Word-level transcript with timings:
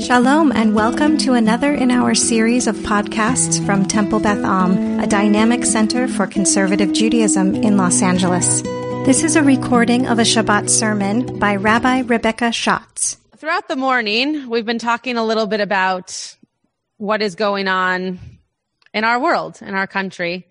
Shalom, 0.00 0.50
and 0.52 0.74
welcome 0.74 1.18
to 1.18 1.34
another 1.34 1.74
in 1.74 1.90
our 1.90 2.14
series 2.14 2.66
of 2.66 2.74
podcasts 2.76 3.64
from 3.66 3.84
Temple 3.84 4.18
Beth 4.18 4.42
Am, 4.42 4.98
a 4.98 5.06
dynamic 5.06 5.66
center 5.66 6.08
for 6.08 6.26
conservative 6.26 6.94
Judaism 6.94 7.54
in 7.54 7.76
Los 7.76 8.00
Angeles. 8.00 8.62
This 9.04 9.22
is 9.22 9.36
a 9.36 9.42
recording 9.42 10.06
of 10.06 10.18
a 10.18 10.22
Shabbat 10.22 10.70
sermon 10.70 11.38
by 11.38 11.56
Rabbi 11.56 12.00
Rebecca 12.00 12.50
Schatz. 12.50 13.18
Throughout 13.36 13.68
the 13.68 13.76
morning, 13.76 14.48
we've 14.48 14.64
been 14.64 14.78
talking 14.78 15.18
a 15.18 15.24
little 15.24 15.46
bit 15.46 15.60
about 15.60 16.34
what 16.96 17.20
is 17.20 17.34
going 17.34 17.68
on 17.68 18.18
in 18.94 19.04
our 19.04 19.20
world, 19.20 19.58
in 19.60 19.74
our 19.74 19.86
country. 19.86 20.48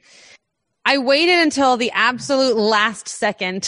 I 0.85 0.99
waited 0.99 1.39
until 1.39 1.75
the 1.75 1.89
absolute 1.91 2.55
last 2.55 3.07
second 3.07 3.63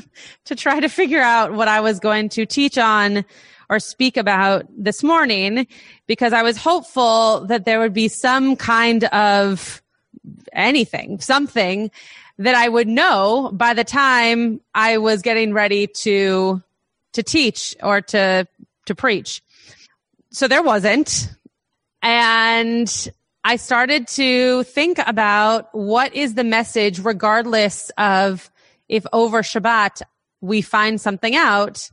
to 0.44 0.54
try 0.54 0.78
to 0.78 0.88
figure 0.88 1.20
out 1.20 1.52
what 1.52 1.66
I 1.66 1.80
was 1.80 1.98
going 1.98 2.28
to 2.30 2.46
teach 2.46 2.78
on 2.78 3.24
or 3.68 3.78
speak 3.78 4.16
about 4.16 4.66
this 4.76 5.02
morning 5.02 5.66
because 6.06 6.32
I 6.32 6.42
was 6.42 6.56
hopeful 6.56 7.46
that 7.46 7.64
there 7.64 7.80
would 7.80 7.92
be 7.92 8.08
some 8.08 8.56
kind 8.56 9.04
of 9.04 9.82
anything, 10.52 11.20
something 11.20 11.90
that 12.38 12.54
I 12.54 12.68
would 12.68 12.88
know 12.88 13.50
by 13.52 13.74
the 13.74 13.84
time 13.84 14.60
I 14.74 14.98
was 14.98 15.22
getting 15.22 15.52
ready 15.52 15.86
to 15.86 16.62
to 17.14 17.22
teach 17.22 17.74
or 17.82 18.00
to 18.02 18.46
to 18.86 18.94
preach. 18.94 19.42
So 20.30 20.48
there 20.48 20.62
wasn't. 20.62 21.30
And 22.02 23.10
I 23.42 23.56
started 23.56 24.06
to 24.08 24.64
think 24.64 24.98
about 24.98 25.68
what 25.72 26.14
is 26.14 26.34
the 26.34 26.44
message 26.44 26.98
regardless 26.98 27.90
of 27.96 28.50
if 28.88 29.06
over 29.12 29.42
Shabbat 29.42 30.02
we 30.40 30.62
find 30.62 31.00
something 31.00 31.34
out 31.34 31.90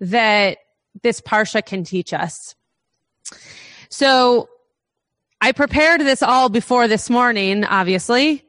that 0.00 0.58
this 1.02 1.20
Parsha 1.20 1.64
can 1.64 1.84
teach 1.84 2.12
us. 2.12 2.54
So 3.88 4.48
I 5.40 5.52
prepared 5.52 6.00
this 6.02 6.22
all 6.22 6.48
before 6.48 6.88
this 6.88 7.08
morning, 7.08 7.64
obviously. 7.64 8.44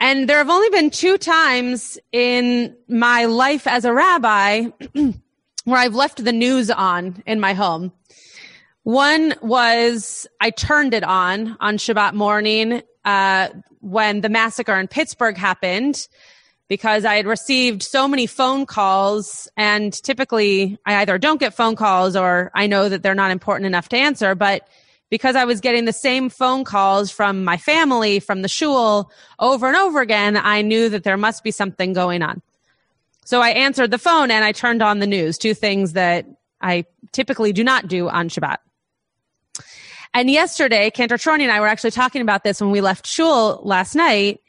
And 0.00 0.28
there 0.28 0.38
have 0.38 0.50
only 0.50 0.70
been 0.70 0.90
two 0.90 1.18
times 1.18 1.98
in 2.12 2.76
my 2.88 3.24
life 3.24 3.66
as 3.66 3.84
a 3.84 3.92
rabbi 3.92 4.66
where 5.64 5.78
I've 5.78 5.94
left 5.94 6.22
the 6.22 6.32
news 6.32 6.70
on 6.70 7.22
in 7.26 7.40
my 7.40 7.54
home. 7.54 7.92
One 8.82 9.34
was 9.42 10.26
I 10.40 10.50
turned 10.50 10.94
it 10.94 11.02
on 11.02 11.56
on 11.58 11.76
Shabbat 11.76 12.14
morning 12.14 12.82
uh, 13.04 13.48
when 13.80 14.20
the 14.20 14.28
massacre 14.28 14.78
in 14.78 14.86
Pittsburgh 14.86 15.36
happened 15.36 16.06
because 16.68 17.04
I 17.04 17.14
had 17.14 17.26
received 17.26 17.82
so 17.82 18.08
many 18.08 18.26
phone 18.26 18.66
calls 18.66 19.48
and 19.56 19.92
typically 19.92 20.78
I 20.84 20.96
either 20.96 21.18
don't 21.18 21.40
get 21.40 21.54
phone 21.54 21.76
calls 21.76 22.16
or 22.16 22.50
I 22.54 22.66
know 22.66 22.88
that 22.88 23.02
they're 23.02 23.14
not 23.14 23.30
important 23.30 23.66
enough 23.66 23.88
to 23.90 23.96
answer, 23.96 24.34
but 24.34 24.68
because 25.08 25.36
I 25.36 25.44
was 25.44 25.60
getting 25.60 25.84
the 25.84 25.92
same 25.92 26.28
phone 26.28 26.64
calls 26.64 27.10
from 27.10 27.44
my 27.44 27.56
family, 27.56 28.18
from 28.18 28.42
the 28.42 28.48
shul 28.48 29.10
over 29.38 29.68
and 29.68 29.76
over 29.76 30.00
again, 30.00 30.36
I 30.36 30.62
knew 30.62 30.88
that 30.88 31.04
there 31.04 31.16
must 31.16 31.44
be 31.44 31.52
something 31.52 31.92
going 31.92 32.22
on. 32.22 32.42
So 33.24 33.40
I 33.40 33.50
answered 33.50 33.90
the 33.90 33.98
phone 33.98 34.30
and 34.30 34.44
I 34.44 34.52
turned 34.52 34.82
on 34.82 34.98
the 34.98 35.06
news, 35.06 35.38
two 35.38 35.54
things 35.54 35.92
that 35.92 36.26
I 36.60 36.84
typically 37.12 37.52
do 37.52 37.62
not 37.62 37.88
do 37.88 38.08
on 38.08 38.28
Shabbat. 38.28 38.58
And 40.14 40.30
yesterday, 40.30 40.90
Cantor 40.90 41.16
Troni 41.16 41.42
and 41.42 41.52
I 41.52 41.60
were 41.60 41.66
actually 41.66 41.90
talking 41.90 42.22
about 42.22 42.42
this 42.42 42.60
when 42.60 42.70
we 42.70 42.80
left 42.80 43.06
shul 43.06 43.60
last 43.62 43.94
night. 43.94 44.40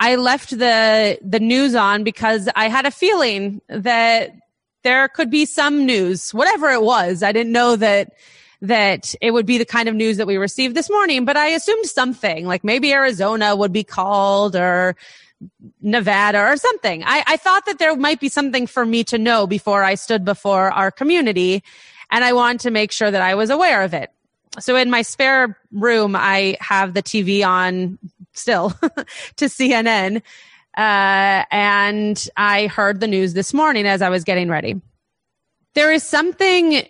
I 0.00 0.16
left 0.16 0.50
the 0.50 1.18
the 1.22 1.38
news 1.38 1.74
on 1.74 2.02
because 2.02 2.48
I 2.56 2.68
had 2.68 2.86
a 2.86 2.90
feeling 2.90 3.60
that 3.68 4.34
there 4.82 5.08
could 5.08 5.30
be 5.30 5.44
some 5.44 5.84
news, 5.84 6.32
whatever 6.32 6.70
it 6.70 6.82
was. 6.82 7.22
I 7.22 7.32
didn't 7.32 7.52
know 7.52 7.76
that 7.76 8.14
that 8.62 9.14
it 9.20 9.30
would 9.32 9.46
be 9.46 9.58
the 9.58 9.64
kind 9.64 9.88
of 9.88 9.94
news 9.94 10.16
that 10.16 10.26
we 10.26 10.36
received 10.36 10.74
this 10.74 10.90
morning, 10.90 11.24
but 11.24 11.36
I 11.36 11.48
assumed 11.48 11.86
something 11.86 12.46
like 12.46 12.64
maybe 12.64 12.92
Arizona 12.92 13.54
would 13.54 13.72
be 13.72 13.84
called 13.84 14.56
or 14.56 14.96
Nevada 15.80 16.40
or 16.40 16.56
something. 16.56 17.02
I, 17.04 17.22
I 17.26 17.36
thought 17.36 17.64
that 17.66 17.78
there 17.78 17.94
might 17.96 18.20
be 18.20 18.28
something 18.28 18.66
for 18.66 18.84
me 18.84 19.04
to 19.04 19.18
know 19.18 19.46
before 19.46 19.82
I 19.82 19.94
stood 19.94 20.24
before 20.24 20.70
our 20.72 20.90
community. 20.90 21.62
And 22.10 22.24
I 22.24 22.32
wanted 22.32 22.60
to 22.62 22.70
make 22.70 22.92
sure 22.92 23.10
that 23.10 23.22
I 23.22 23.34
was 23.34 23.48
aware 23.48 23.82
of 23.82 23.94
it. 23.94 24.10
So 24.58 24.76
in 24.76 24.90
my 24.90 25.02
spare 25.02 25.56
room, 25.72 26.14
I 26.16 26.56
have 26.60 26.92
the 26.92 27.02
TV 27.02 27.46
on 27.46 27.98
still 28.40 28.70
to 29.36 29.44
CNN. 29.46 30.22
Uh, 30.76 31.44
and 31.50 32.28
I 32.36 32.68
heard 32.68 33.00
the 33.00 33.06
news 33.06 33.34
this 33.34 33.52
morning 33.52 33.86
as 33.86 34.02
I 34.02 34.08
was 34.08 34.24
getting 34.24 34.48
ready. 34.48 34.80
There 35.74 35.92
is 35.92 36.02
something 36.02 36.86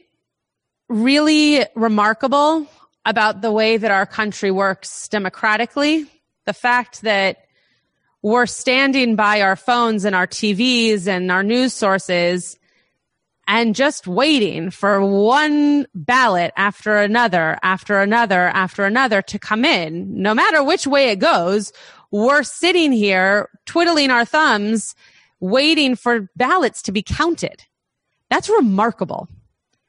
really 0.88 1.64
remarkable 1.74 2.66
about 3.04 3.40
the 3.40 3.52
way 3.52 3.76
that 3.76 3.90
our 3.90 4.06
country 4.06 4.50
works 4.50 5.08
democratically. 5.08 6.06
The 6.46 6.52
fact 6.52 7.02
that 7.02 7.44
we're 8.22 8.46
standing 8.46 9.16
by 9.16 9.40
our 9.40 9.56
phones 9.56 10.04
and 10.04 10.14
our 10.14 10.26
TVs 10.26 11.06
and 11.06 11.32
our 11.32 11.42
news 11.42 11.72
sources 11.72 12.58
and 13.50 13.74
just 13.74 14.06
waiting 14.06 14.70
for 14.70 15.04
one 15.04 15.84
ballot 15.92 16.52
after 16.56 16.98
another, 16.98 17.58
after 17.64 18.00
another, 18.00 18.46
after 18.46 18.84
another 18.84 19.20
to 19.22 19.40
come 19.40 19.64
in. 19.64 20.22
No 20.22 20.34
matter 20.34 20.62
which 20.62 20.86
way 20.86 21.10
it 21.10 21.18
goes, 21.18 21.72
we're 22.12 22.44
sitting 22.44 22.92
here 22.92 23.48
twiddling 23.66 24.12
our 24.12 24.24
thumbs, 24.24 24.94
waiting 25.40 25.96
for 25.96 26.30
ballots 26.36 26.80
to 26.82 26.92
be 26.92 27.02
counted. 27.02 27.64
That's 28.30 28.48
remarkable. 28.48 29.28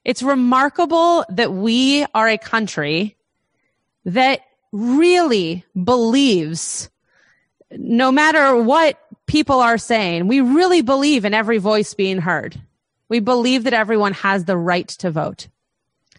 It's 0.03 0.23
remarkable 0.23 1.23
that 1.29 1.53
we 1.53 2.07
are 2.15 2.27
a 2.27 2.39
country 2.39 3.15
that 4.05 4.41
really 4.71 5.63
believes 5.83 6.89
no 7.69 8.11
matter 8.11 8.59
what 8.59 8.97
people 9.27 9.59
are 9.59 9.77
saying, 9.77 10.27
we 10.27 10.41
really 10.41 10.81
believe 10.81 11.25
in 11.25 11.35
every 11.35 11.59
voice 11.59 11.93
being 11.93 12.17
heard. 12.17 12.59
We 13.11 13.19
believe 13.19 13.65
that 13.65 13.73
everyone 13.73 14.13
has 14.13 14.45
the 14.45 14.55
right 14.55 14.87
to 14.87 15.11
vote 15.11 15.49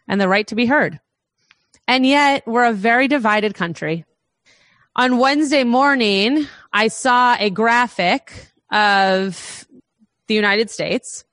and 0.06 0.20
the 0.20 0.28
right 0.28 0.46
to 0.48 0.54
be 0.54 0.66
heard. 0.66 1.00
And 1.88 2.04
yet 2.04 2.46
we're 2.46 2.66
a 2.66 2.72
very 2.74 3.08
divided 3.08 3.54
country. 3.54 4.04
On 4.94 5.16
Wednesday 5.16 5.64
morning, 5.64 6.46
I 6.70 6.88
saw 6.88 7.34
a 7.38 7.48
graphic 7.48 8.52
of 8.70 9.66
the 10.26 10.34
United 10.34 10.68
States. 10.68 11.24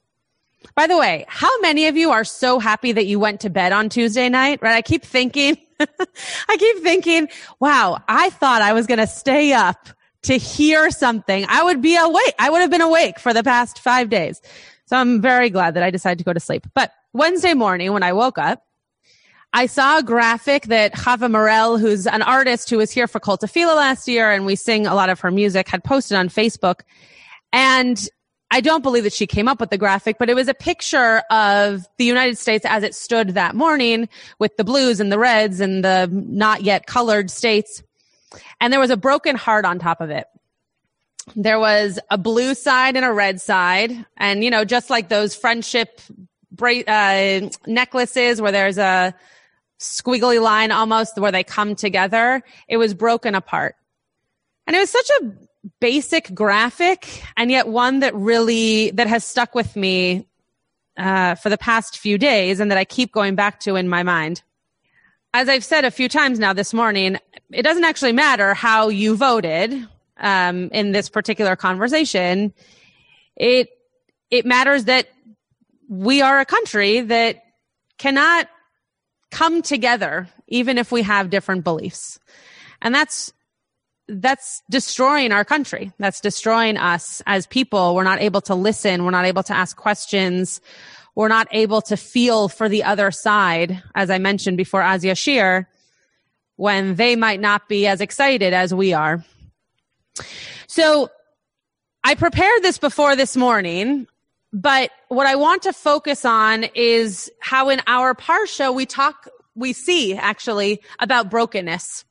By 0.75 0.87
the 0.87 0.97
way, 0.97 1.25
how 1.27 1.59
many 1.59 1.87
of 1.87 1.97
you 1.97 2.11
are 2.11 2.23
so 2.23 2.59
happy 2.59 2.93
that 2.93 3.05
you 3.05 3.19
went 3.19 3.41
to 3.41 3.49
bed 3.49 3.73
on 3.73 3.89
Tuesday 3.89 4.29
night? 4.29 4.59
Right? 4.61 4.75
I 4.77 4.81
keep 4.81 5.03
thinking, 5.03 5.57
I 5.81 6.55
keep 6.57 6.77
thinking, 6.83 7.27
wow, 7.59 8.01
I 8.07 8.29
thought 8.29 8.61
I 8.61 8.71
was 8.71 8.87
going 8.87 8.99
to 8.99 9.07
stay 9.07 9.51
up 9.51 9.89
to 10.21 10.37
hear 10.37 10.89
something. 10.89 11.45
I 11.49 11.63
would 11.63 11.81
be 11.81 11.97
awake. 11.97 12.35
I 12.39 12.49
would 12.49 12.61
have 12.61 12.71
been 12.71 12.79
awake 12.79 13.19
for 13.19 13.33
the 13.33 13.43
past 13.43 13.79
five 13.79 14.09
days. 14.09 14.41
So 14.89 14.97
I'm 14.97 15.21
very 15.21 15.51
glad 15.51 15.75
that 15.75 15.83
I 15.83 15.91
decided 15.91 16.17
to 16.17 16.23
go 16.23 16.33
to 16.33 16.39
sleep. 16.39 16.65
But 16.73 16.91
Wednesday 17.13 17.53
morning 17.53 17.93
when 17.93 18.01
I 18.01 18.11
woke 18.11 18.39
up, 18.39 18.65
I 19.53 19.67
saw 19.67 19.99
a 19.99 20.03
graphic 20.03 20.63
that 20.63 20.95
Chava 20.95 21.29
Mirel, 21.29 21.79
who's 21.79 22.07
an 22.07 22.23
artist 22.23 22.71
who 22.71 22.77
was 22.77 22.89
here 22.89 23.07
for 23.07 23.19
Kol 23.19 23.37
Tefillah 23.37 23.75
last 23.75 24.07
year, 24.07 24.31
and 24.31 24.47
we 24.47 24.55
sing 24.55 24.87
a 24.87 24.95
lot 24.95 25.11
of 25.11 25.19
her 25.19 25.29
music, 25.29 25.67
had 25.67 25.83
posted 25.83 26.17
on 26.17 26.27
Facebook. 26.27 26.81
And 27.53 28.03
I 28.49 28.61
don't 28.61 28.81
believe 28.81 29.03
that 29.03 29.13
she 29.13 29.27
came 29.27 29.47
up 29.47 29.59
with 29.59 29.69
the 29.69 29.77
graphic, 29.77 30.17
but 30.17 30.27
it 30.27 30.33
was 30.33 30.47
a 30.47 30.55
picture 30.55 31.21
of 31.29 31.85
the 31.99 32.05
United 32.05 32.39
States 32.39 32.65
as 32.67 32.81
it 32.81 32.95
stood 32.95 33.35
that 33.35 33.55
morning 33.55 34.09
with 34.39 34.57
the 34.57 34.63
blues 34.63 34.99
and 34.99 35.11
the 35.11 35.19
reds 35.19 35.59
and 35.59 35.85
the 35.85 36.09
not 36.11 36.63
yet 36.63 36.87
colored 36.87 37.29
states. 37.29 37.83
And 38.59 38.73
there 38.73 38.79
was 38.79 38.89
a 38.89 38.97
broken 38.97 39.35
heart 39.35 39.65
on 39.65 39.77
top 39.77 40.01
of 40.01 40.09
it 40.09 40.25
there 41.35 41.59
was 41.59 41.99
a 42.09 42.17
blue 42.17 42.53
side 42.53 42.95
and 42.95 43.05
a 43.05 43.11
red 43.11 43.41
side. 43.41 44.05
And, 44.17 44.43
you 44.43 44.49
know, 44.49 44.65
just 44.65 44.89
like 44.89 45.09
those 45.09 45.35
friendship 45.35 46.01
bra- 46.51 46.83
uh, 46.87 47.49
necklaces 47.65 48.41
where 48.41 48.51
there's 48.51 48.77
a 48.77 49.13
squiggly 49.79 50.41
line 50.41 50.71
almost 50.71 51.17
where 51.17 51.31
they 51.31 51.43
come 51.43 51.75
together, 51.75 52.43
it 52.67 52.77
was 52.77 52.93
broken 52.93 53.35
apart. 53.35 53.75
And 54.67 54.75
it 54.75 54.79
was 54.79 54.89
such 54.89 55.09
a 55.21 55.31
basic 55.79 56.33
graphic 56.33 57.23
and 57.35 57.49
yet 57.51 57.67
one 57.67 57.99
that 57.99 58.13
really, 58.15 58.91
that 58.91 59.07
has 59.07 59.25
stuck 59.25 59.55
with 59.55 59.75
me 59.75 60.27
uh, 60.97 61.35
for 61.35 61.49
the 61.49 61.57
past 61.57 61.97
few 61.97 62.17
days 62.17 62.59
and 62.59 62.69
that 62.71 62.77
I 62.77 62.85
keep 62.85 63.11
going 63.11 63.35
back 63.35 63.59
to 63.61 63.75
in 63.75 63.89
my 63.89 64.03
mind. 64.03 64.43
As 65.33 65.47
I've 65.47 65.63
said 65.63 65.85
a 65.85 65.91
few 65.91 66.09
times 66.09 66.39
now 66.39 66.53
this 66.53 66.73
morning, 66.73 67.17
it 67.51 67.61
doesn't 67.61 67.83
actually 67.83 68.13
matter 68.13 68.53
how 68.53 68.89
you 68.89 69.15
voted 69.15 69.87
um, 70.19 70.69
in 70.71 70.91
this 70.91 71.09
particular 71.09 71.55
conversation, 71.55 72.53
it 73.35 73.69
it 74.29 74.45
matters 74.45 74.85
that 74.85 75.07
we 75.89 76.21
are 76.21 76.39
a 76.39 76.45
country 76.45 77.01
that 77.01 77.43
cannot 77.97 78.47
come 79.31 79.61
together 79.61 80.27
even 80.47 80.77
if 80.77 80.91
we 80.91 81.01
have 81.03 81.29
different 81.29 81.63
beliefs, 81.63 82.19
and 82.81 82.93
that's 82.93 83.33
that's 84.07 84.63
destroying 84.69 85.31
our 85.31 85.45
country. 85.45 85.91
That's 85.99 86.19
destroying 86.19 86.77
us 86.77 87.21
as 87.27 87.45
people. 87.45 87.93
We're 87.93 88.03
not 88.03 88.21
able 88.21 88.41
to 88.41 88.55
listen. 88.55 89.05
We're 89.05 89.11
not 89.11 89.25
able 89.25 89.43
to 89.43 89.53
ask 89.55 89.77
questions. 89.77 90.61
we're 91.15 91.27
not 91.27 91.47
able 91.51 91.81
to 91.81 91.97
feel 91.97 92.47
for 92.47 92.69
the 92.69 92.83
other 92.83 93.11
side, 93.11 93.83
as 93.93 94.09
I 94.09 94.19
mentioned 94.19 94.55
before, 94.55 94.81
Az 94.81 95.03
Yashir, 95.03 95.65
when 96.55 96.95
they 96.95 97.17
might 97.17 97.41
not 97.41 97.67
be 97.67 97.87
as 97.87 97.99
excited 97.99 98.53
as 98.53 98.73
we 98.73 98.93
are. 98.93 99.23
So 100.67 101.09
I 102.03 102.15
prepared 102.15 102.63
this 102.63 102.77
before 102.77 103.15
this 103.15 103.35
morning, 103.35 104.07
but 104.53 104.91
what 105.09 105.27
I 105.27 105.35
want 105.35 105.63
to 105.63 105.73
focus 105.73 106.25
on 106.25 106.65
is 106.75 107.31
how 107.39 107.69
in 107.69 107.81
our 107.87 108.15
Parsha 108.15 108.73
we 108.73 108.85
talk, 108.85 109.29
we 109.55 109.73
see 109.73 110.15
actually 110.15 110.81
about 110.99 111.29
brokenness. 111.29 112.05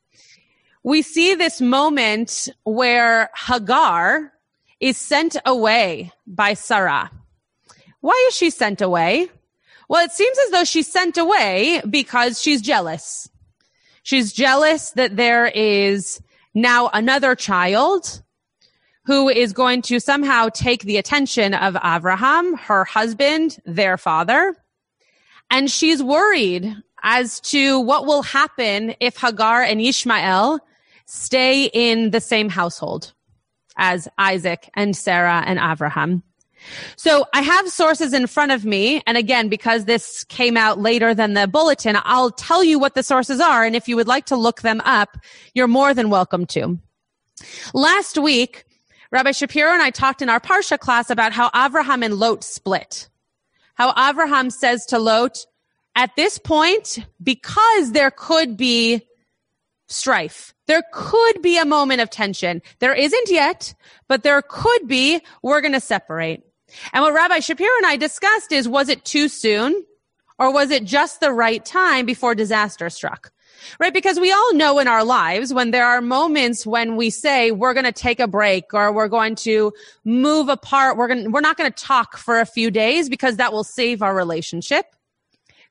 We 0.83 1.03
see 1.03 1.35
this 1.35 1.61
moment 1.61 2.49
where 2.65 3.31
Hagar 3.35 4.33
is 4.81 4.97
sent 4.97 5.37
away 5.45 6.13
by 6.27 6.55
Sarah. 6.55 7.11
Why 8.01 8.25
is 8.29 8.37
she 8.37 8.51
sent 8.51 8.81
away? 8.81 9.29
Well, 9.89 10.05
it 10.05 10.13
seems 10.13 10.39
as 10.39 10.51
though 10.51 10.65
she's 10.65 10.87
sent 10.87 11.19
away 11.19 11.83
because 11.89 12.41
she's 12.41 12.61
jealous. 12.61 13.29
She's 14.03 14.33
jealous 14.33 14.91
that 14.93 15.17
there 15.17 15.47
is 15.47 16.21
now 16.55 16.91
another 16.93 17.35
child 17.35 18.23
who 19.05 19.29
is 19.29 19.53
going 19.53 19.81
to 19.81 20.01
somehow 20.01 20.51
take 20.51 20.83
the 20.83 20.99
attention 20.99 21.55
of 21.55 21.77
Abraham, 21.83 22.55
her 22.57 22.85
husband, 22.85 23.59
their 23.65 23.97
father. 23.97 24.55
And 25.51 25.71
she's 25.71 26.03
worried 26.03 26.77
as 27.03 27.41
to 27.41 27.81
what 27.81 28.05
will 28.05 28.23
happen 28.23 28.95
if 29.01 29.17
Hagar 29.17 29.63
and 29.63 29.81
Ishmael 29.81 30.61
stay 31.07 31.71
in 31.73 32.11
the 32.11 32.21
same 32.21 32.51
household 32.51 33.15
as 33.79 34.09
Isaac 34.19 34.69
and 34.75 34.95
Sarah 34.95 35.43
and 35.47 35.59
Abraham. 35.59 36.23
So 36.97 37.25
I 37.33 37.43
have 37.43 37.69
sources 37.69 38.13
in 38.13 38.27
front 38.27 38.53
of 38.53 38.65
me. 38.65 39.03
And 39.07 39.17
again, 39.17 39.49
because 39.49 39.85
this 39.85 40.25
came 40.25 40.57
out 40.57 40.81
later 40.81 41.15
than 41.15 41.35
the 41.35 41.47
bulletin, 41.47 41.97
I'll 42.05 42.31
tell 42.31 42.63
you 42.63 42.79
what 42.79 42.95
the 42.95 43.03
sources 43.03 43.41
are. 43.41 43.65
And 43.65 43.77
if 43.77 43.89
you 43.89 43.97
would 43.97 44.09
like 44.09 44.27
to 44.27 44.37
look 44.37 44.63
them 44.63 44.81
up, 44.85 45.17
you're 45.55 45.69
more 45.69 45.95
than 45.95 46.11
welcome 46.11 46.47
to. 46.47 46.79
Last 47.73 48.19
week, 48.19 48.65
Rabbi 49.11 49.33
Shapiro 49.33 49.73
and 49.73 49.83
I 49.83 49.91
talked 49.91 50.23
in 50.23 50.29
our 50.29 50.41
Parsha 50.41 50.79
class 50.79 51.09
about 51.09 51.33
how 51.33 51.51
Avraham 51.51 52.05
and 52.05 52.15
Lot 52.15 52.45
split. 52.45 53.09
How 53.75 53.93
Avraham 53.93 54.53
says 54.53 54.85
to 54.87 54.99
Lot, 54.99 55.47
at 55.95 56.15
this 56.17 56.39
point, 56.39 56.99
because 57.23 57.93
there 57.93 58.11
could 58.11 58.57
be 58.57 59.03
strife, 59.89 60.55
there 60.67 60.83
could 60.93 61.41
be 61.43 61.59
a 61.59 61.65
moment 61.65 62.01
of 62.01 62.11
tension. 62.11 62.61
There 62.81 62.95
isn't 62.95 63.31
yet, 63.31 63.75
but 64.07 64.23
there 64.23 64.43
could 64.43 64.87
be, 64.87 65.21
we're 65.43 65.61
going 65.61 65.73
to 65.73 65.81
separate. 65.81 66.43
And 66.93 67.03
what 67.03 67.15
Rabbi 67.15 67.41
Shapiro 67.41 67.71
and 67.79 67.87
I 67.87 67.97
discussed 67.97 68.53
is, 68.53 68.69
was 68.69 68.89
it 68.89 69.05
too 69.05 69.29
soon? 69.29 69.85
Or 70.39 70.53
was 70.53 70.71
it 70.71 70.85
just 70.85 71.21
the 71.21 71.33
right 71.33 71.65
time 71.65 72.07
before 72.07 72.35
disaster 72.35 72.89
struck? 72.91 73.33
Right? 73.81 73.93
Because 73.93 74.21
we 74.21 74.31
all 74.31 74.55
know 74.55 74.79
in 74.79 74.87
our 74.87 75.03
lives 75.03 75.53
when 75.53 75.73
there 75.73 75.85
are 75.85 76.01
moments 76.01 76.65
when 76.65 76.95
we 76.97 77.11
say 77.11 77.51
we're 77.51 77.75
going 77.75 77.87
to 77.87 77.93
take 77.93 78.21
a 78.21 78.29
break 78.29 78.73
or 78.73 78.93
we're 78.93 79.09
going 79.09 79.35
to 79.37 79.73
move 80.05 80.49
apart. 80.49 80.97
We're 80.97 81.09
going, 81.09 81.33
we're 81.33 81.41
not 81.41 81.57
going 81.57 81.73
to 81.73 81.85
talk 81.85 82.17
for 82.17 82.39
a 82.39 82.47
few 82.47 82.71
days 82.71 83.09
because 83.09 83.37
that 83.37 83.53
will 83.53 83.65
save 83.65 84.01
our 84.01 84.15
relationship. 84.15 84.87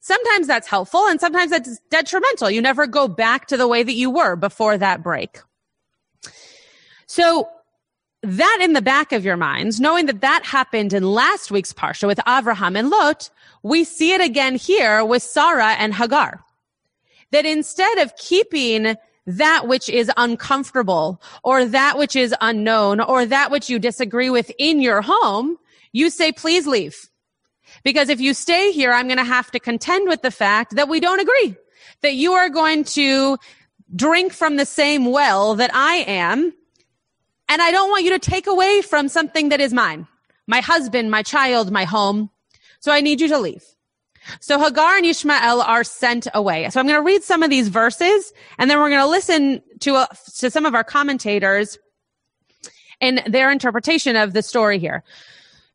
Sometimes 0.01 0.47
that's 0.47 0.67
helpful 0.67 1.05
and 1.07 1.19
sometimes 1.19 1.51
that's 1.51 1.79
detrimental. 1.89 2.51
You 2.51 2.61
never 2.61 2.88
go 2.88 3.07
back 3.07 3.47
to 3.47 3.57
the 3.57 3.67
way 3.67 3.83
that 3.83 3.94
you 3.94 4.09
were 4.09 4.35
before 4.35 4.77
that 4.77 5.01
break. 5.01 5.39
So 7.07 7.49
that 8.27 8.59
in 8.62 8.74
the 8.74 8.81
back 8.81 9.13
of 9.13 9.24
your 9.24 9.38
minds, 9.38 9.79
knowing 9.79 10.06
that 10.07 10.19
that 10.19 10.45
happened 10.45 10.91
in 10.91 11.03
last 11.03 11.50
week's 11.50 11.71
Parsha 11.71 12.07
with 12.07 12.18
Avraham 12.27 12.77
and 12.77 12.89
Lot, 12.89 13.29
we 13.63 13.85
see 13.85 14.13
it 14.13 14.19
again 14.19 14.56
here 14.56 15.06
with 15.06 15.24
Sarah 15.24 15.75
and 15.79 15.94
Hagar. 15.94 16.44
That 17.31 17.45
instead 17.45 18.00
of 18.00 18.15
keeping 18.18 18.97
that 19.25 19.68
which 19.68 19.88
is 19.88 20.12
uncomfortable 20.18 21.21
or 21.41 21.63
that 21.65 21.97
which 21.97 22.18
is 22.18 22.35
unknown 22.41 23.00
or 23.00 23.25
that 23.25 23.50
which 23.50 23.69
you 23.69 23.79
disagree 23.79 24.30
with 24.30 24.51
in 24.59 24.81
your 24.81 25.01
home, 25.01 25.57
you 25.94 26.09
say, 26.09 26.33
please 26.33 26.68
leave. 26.68 27.09
Because 27.83 28.09
if 28.09 28.19
you 28.19 28.33
stay 28.33 28.73
here, 28.73 28.91
I'm 28.91 29.07
going 29.07 29.19
to 29.19 29.23
have 29.23 29.51
to 29.51 29.59
contend 29.59 30.09
with 30.09 30.21
the 30.21 30.31
fact 30.31 30.75
that 30.75 30.89
we 30.89 31.00
don't 31.00 31.21
agree, 31.21 31.56
that 32.01 32.15
you 32.15 32.33
are 32.33 32.50
going 32.50 32.83
to 32.83 33.38
drink 33.95 34.33
from 34.33 34.57
the 34.57 34.65
same 34.65 35.06
well 35.06 35.56
that 35.56 35.71
I 35.73 36.03
am 36.07 36.53
and 37.49 37.61
I 37.61 37.71
don't 37.71 37.89
want 37.89 38.03
you 38.03 38.11
to 38.11 38.19
take 38.19 38.47
away 38.47 38.81
from 38.81 39.07
something 39.07 39.49
that 39.49 39.61
is 39.61 39.73
mine. 39.73 40.07
My 40.47 40.61
husband, 40.61 41.11
my 41.11 41.23
child, 41.23 41.71
my 41.71 41.83
home. 41.83 42.29
So 42.79 42.91
I 42.91 43.01
need 43.01 43.19
you 43.21 43.27
to 43.29 43.38
leave. 43.38 43.63
So 44.39 44.59
Hagar 44.59 44.97
and 44.97 45.05
Ishmael 45.05 45.61
are 45.61 45.83
sent 45.83 46.27
away. 46.33 46.69
So 46.69 46.79
I'm 46.79 46.88
going 46.88 46.99
to 46.99 47.05
read 47.05 47.23
some 47.23 47.44
of 47.44 47.49
these 47.49 47.69
verses 47.69 48.33
and 48.57 48.69
then 48.69 48.77
we're 48.77 48.89
going 48.89 49.01
to 49.01 49.07
listen 49.07 49.61
to, 49.81 49.95
a, 49.95 50.07
to 50.38 50.51
some 50.51 50.65
of 50.65 50.75
our 50.75 50.83
commentators 50.83 51.77
in 52.99 53.21
their 53.27 53.51
interpretation 53.51 54.15
of 54.15 54.33
the 54.33 54.41
story 54.41 54.79
here. 54.79 55.03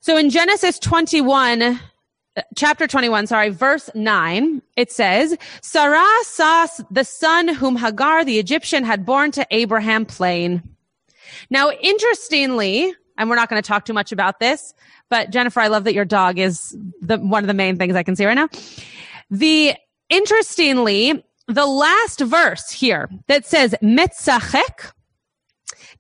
So 0.01 0.17
in 0.17 0.31
Genesis 0.31 0.79
21, 0.79 1.63
uh, 1.63 2.43
chapter 2.57 2.87
21, 2.87 3.27
sorry, 3.27 3.51
verse 3.51 3.89
9, 3.95 4.63
it 4.77 4.91
says, 4.91 5.37
Sarah 5.61 6.05
saw 6.23 6.67
the 6.91 7.05
son 7.05 7.49
whom 7.49 7.77
Hagar 7.77 8.25
the 8.25 8.39
Egyptian 8.39 8.85
had 8.85 9.07
born 9.07 9.31
to 9.33 9.47
Abraham 9.51 10.05
plain. 10.05 10.63
Now, 11.51 11.71
interestingly, 11.71 12.95
and 13.19 13.29
we're 13.29 13.37
not 13.37 13.49
going 13.49 13.63
to 13.63 13.67
talk 13.67 13.85
too 13.85 13.93
much 13.93 14.13
about 14.13 14.41
this, 14.41 14.75
but 15.11 15.31
Jennifer, 15.31 15.61
I 15.61 15.69
love 15.69 15.85
that 15.85 15.95
your 15.95 16.05
dog 16.05 16.39
is 16.39 16.77
the, 17.01 17.19
one 17.19 17.43
of 17.43 17.49
the 17.49 17.55
main 17.55 17.77
things 17.77 17.95
I 17.95 18.03
can 18.03 18.17
see 18.17 18.27
right 18.27 18.35
now. 18.35 18.49
The 19.31 19.75
interestingly, 20.09 21.25
the 21.49 21.67
last 21.67 22.21
verse 22.21 22.71
here 22.71 23.11
that 23.29 23.45
says 23.45 23.75
metzachek 23.83 24.93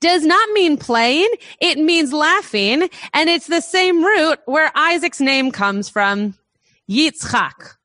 does 0.00 0.24
not 0.24 0.50
mean 0.50 0.76
playing. 0.76 1.28
It 1.60 1.78
means 1.78 2.12
laughing. 2.12 2.88
And 3.14 3.30
it's 3.30 3.46
the 3.46 3.60
same 3.60 4.04
root 4.04 4.40
where 4.46 4.70
Isaac's 4.74 5.20
name 5.20 5.50
comes 5.50 5.88
from, 5.88 6.34
Yitzchak. 6.90 7.76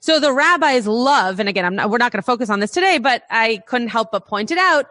So 0.00 0.18
the 0.18 0.32
rabbis 0.32 0.86
love, 0.86 1.38
and 1.38 1.48
again, 1.48 1.76
not, 1.76 1.88
we're 1.88 1.98
not 1.98 2.10
going 2.10 2.20
to 2.20 2.26
focus 2.26 2.50
on 2.50 2.58
this 2.58 2.72
today, 2.72 2.98
but 2.98 3.22
I 3.30 3.62
couldn't 3.68 3.88
help 3.88 4.10
but 4.10 4.26
point 4.26 4.50
it 4.50 4.58
out. 4.58 4.86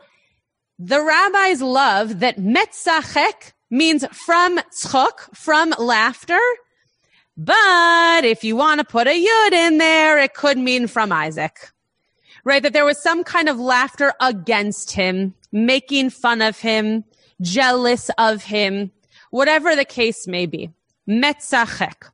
The 0.84 1.00
rabbis 1.00 1.62
love 1.62 2.22
that 2.22 2.40
metzachek 2.40 3.52
means 3.70 4.04
from 4.26 4.58
tzchok, 4.58 5.36
from 5.36 5.76
laughter. 5.78 6.40
But 7.38 8.26
if 8.26 8.44
you 8.44 8.56
want 8.56 8.80
to 8.80 8.84
put 8.84 9.06
a 9.06 9.12
yud 9.12 9.52
in 9.52 9.78
there, 9.78 10.18
it 10.18 10.34
could 10.34 10.58
mean 10.58 10.88
from 10.88 11.12
Isaac. 11.12 11.70
Right? 12.44 12.64
That 12.64 12.74
there 12.74 12.84
was 12.84 13.00
some 13.00 13.24
kind 13.24 13.48
of 13.48 13.60
laughter 13.60 14.14
against 14.20 14.94
him, 14.94 15.36
making 15.52 16.10
fun 16.10 16.42
of 16.42 16.58
him, 16.58 17.04
jealous 17.42 18.10
of 18.18 18.46
him, 18.46 18.90
whatever 19.30 19.76
the 19.76 19.86
case 19.86 20.26
may 20.26 20.48
be. 20.48 20.72
Metzachek. 21.08 22.10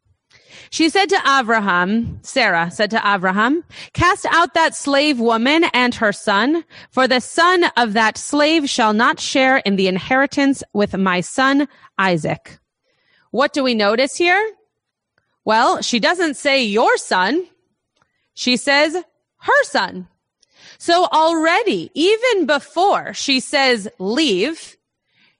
She 0.69 0.89
said 0.89 1.09
to 1.09 1.21
Abraham, 1.39 2.19
Sarah 2.23 2.69
said 2.71 2.91
to 2.91 3.01
Abraham, 3.05 3.63
cast 3.93 4.25
out 4.27 4.53
that 4.53 4.75
slave 4.75 5.19
woman 5.19 5.65
and 5.73 5.95
her 5.95 6.11
son, 6.11 6.63
for 6.91 7.07
the 7.07 7.21
son 7.21 7.65
of 7.77 7.93
that 7.93 8.17
slave 8.17 8.69
shall 8.69 8.93
not 8.93 9.19
share 9.19 9.57
in 9.57 9.75
the 9.75 9.87
inheritance 9.87 10.63
with 10.73 10.95
my 10.97 11.21
son 11.21 11.67
Isaac. 11.97 12.59
What 13.31 13.53
do 13.53 13.63
we 13.63 13.75
notice 13.75 14.15
here? 14.15 14.53
Well, 15.45 15.81
she 15.81 15.99
doesn't 15.99 16.35
say 16.35 16.63
your 16.63 16.97
son. 16.97 17.45
She 18.33 18.57
says 18.57 18.95
her 19.37 19.63
son. 19.63 20.07
So 20.77 21.05
already, 21.05 21.89
even 21.93 22.45
before 22.45 23.13
she 23.13 23.39
says 23.39 23.87
leave, 23.99 24.76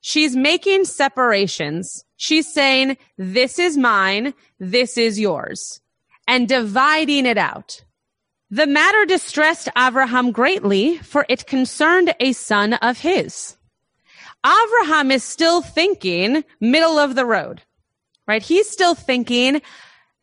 she's 0.08 0.38
making 0.38 0.86
separations. 0.86 2.06
She's 2.16 2.52
saying, 2.52 2.96
this 3.18 3.60
is 3.60 3.76
mine 3.76 4.34
this 4.58 4.98
is 4.98 5.20
yours, 5.20 5.82
and 6.28 6.48
dividing 6.48 7.26
it 7.26 7.38
out. 7.38 7.84
The 8.50 8.66
matter 8.66 9.06
distressed 9.06 9.68
Abraham 9.78 10.32
greatly, 10.32 10.98
for 11.00 11.26
it 11.28 11.46
concerned 11.46 12.16
a 12.22 12.32
son 12.32 12.74
of 12.76 13.00
his. 13.00 13.58
Abraham 14.46 15.12
is 15.12 15.26
still 15.26 15.62
thinking 15.62 16.46
middle 16.62 16.98
of 16.98 17.16
the 17.16 17.26
road, 17.26 17.62
right? 18.28 18.42
He's 18.42 18.70
still 18.70 18.96
thinking, 18.96 19.62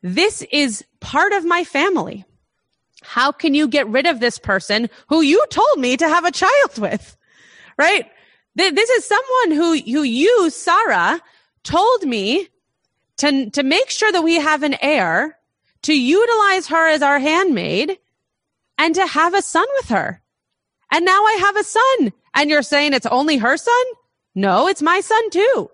this 0.02 0.42
is 0.50 0.82
part 1.00 1.34
of 1.34 1.44
my 1.44 1.62
family. 1.62 2.24
How 3.02 3.32
can 3.32 3.52
you 3.52 3.68
get 3.68 3.86
rid 3.88 4.06
of 4.06 4.20
this 4.20 4.38
person 4.38 4.88
who 5.08 5.20
you 5.20 5.44
told 5.50 5.78
me 5.78 5.98
to 5.98 6.08
have 6.08 6.24
a 6.24 6.32
child 6.32 6.78
with? 6.78 7.18
Right? 7.76 8.06
This 8.56 8.90
is 8.90 9.04
someone 9.04 9.50
who, 9.58 9.76
who 9.78 10.02
you, 10.02 10.50
Sarah, 10.50 11.20
told 11.64 12.04
me 12.04 12.48
to, 13.18 13.50
to 13.50 13.62
make 13.62 13.90
sure 13.90 14.12
that 14.12 14.22
we 14.22 14.36
have 14.36 14.62
an 14.62 14.76
heir, 14.80 15.38
to 15.82 15.98
utilize 15.98 16.68
her 16.68 16.88
as 16.88 17.02
our 17.02 17.18
handmaid, 17.18 17.98
and 18.78 18.94
to 18.94 19.06
have 19.06 19.34
a 19.34 19.42
son 19.42 19.66
with 19.76 19.88
her. 19.88 20.22
And 20.92 21.04
now 21.04 21.24
I 21.24 21.32
have 21.40 21.56
a 21.56 21.64
son. 21.64 22.12
And 22.34 22.50
you're 22.50 22.62
saying 22.62 22.92
it's 22.92 23.06
only 23.06 23.36
her 23.38 23.56
son? 23.56 23.84
No, 24.34 24.68
it's 24.68 24.82
my 24.82 25.00
son 25.00 25.30
too. 25.30 25.70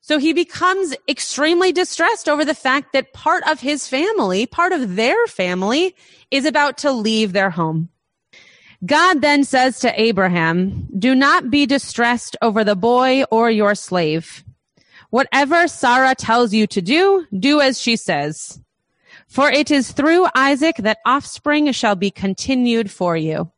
So 0.00 0.18
he 0.18 0.32
becomes 0.32 0.96
extremely 1.08 1.70
distressed 1.70 2.28
over 2.28 2.44
the 2.44 2.54
fact 2.54 2.92
that 2.92 3.12
part 3.12 3.44
of 3.48 3.60
his 3.60 3.86
family, 3.86 4.46
part 4.46 4.72
of 4.72 4.96
their 4.96 5.26
family 5.28 5.94
is 6.32 6.44
about 6.44 6.78
to 6.78 6.90
leave 6.90 7.32
their 7.32 7.50
home. 7.50 7.88
God 8.84 9.20
then 9.20 9.44
says 9.44 9.78
to 9.80 10.00
Abraham, 10.00 10.88
do 10.98 11.14
not 11.14 11.50
be 11.50 11.66
distressed 11.66 12.36
over 12.42 12.64
the 12.64 12.74
boy 12.74 13.22
or 13.30 13.50
your 13.50 13.74
slave. 13.74 14.44
Whatever 15.10 15.68
Sarah 15.68 16.14
tells 16.14 16.52
you 16.52 16.66
to 16.68 16.82
do, 16.82 17.26
do 17.38 17.60
as 17.60 17.80
she 17.80 17.96
says. 17.96 18.60
For 19.28 19.50
it 19.50 19.70
is 19.70 19.92
through 19.92 20.26
Isaac 20.34 20.76
that 20.78 20.98
offspring 21.06 21.70
shall 21.72 21.94
be 21.94 22.10
continued 22.10 22.90
for 22.90 23.16
you. 23.16 23.50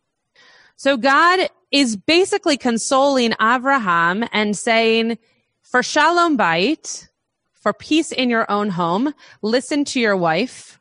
So 0.77 0.97
God 0.97 1.49
is 1.71 1.97
basically 1.97 2.57
consoling 2.57 3.33
Abraham 3.41 4.25
and 4.33 4.57
saying, 4.57 5.19
for 5.63 5.83
shalom 5.83 6.37
bait, 6.37 7.09
for 7.55 7.73
peace 7.73 8.13
in 8.13 8.29
your 8.29 8.51
own 8.51 8.69
home, 8.69 9.15
listen 9.41 9.85
to 9.87 10.01
your 10.01 10.17
wife. 10.17 10.79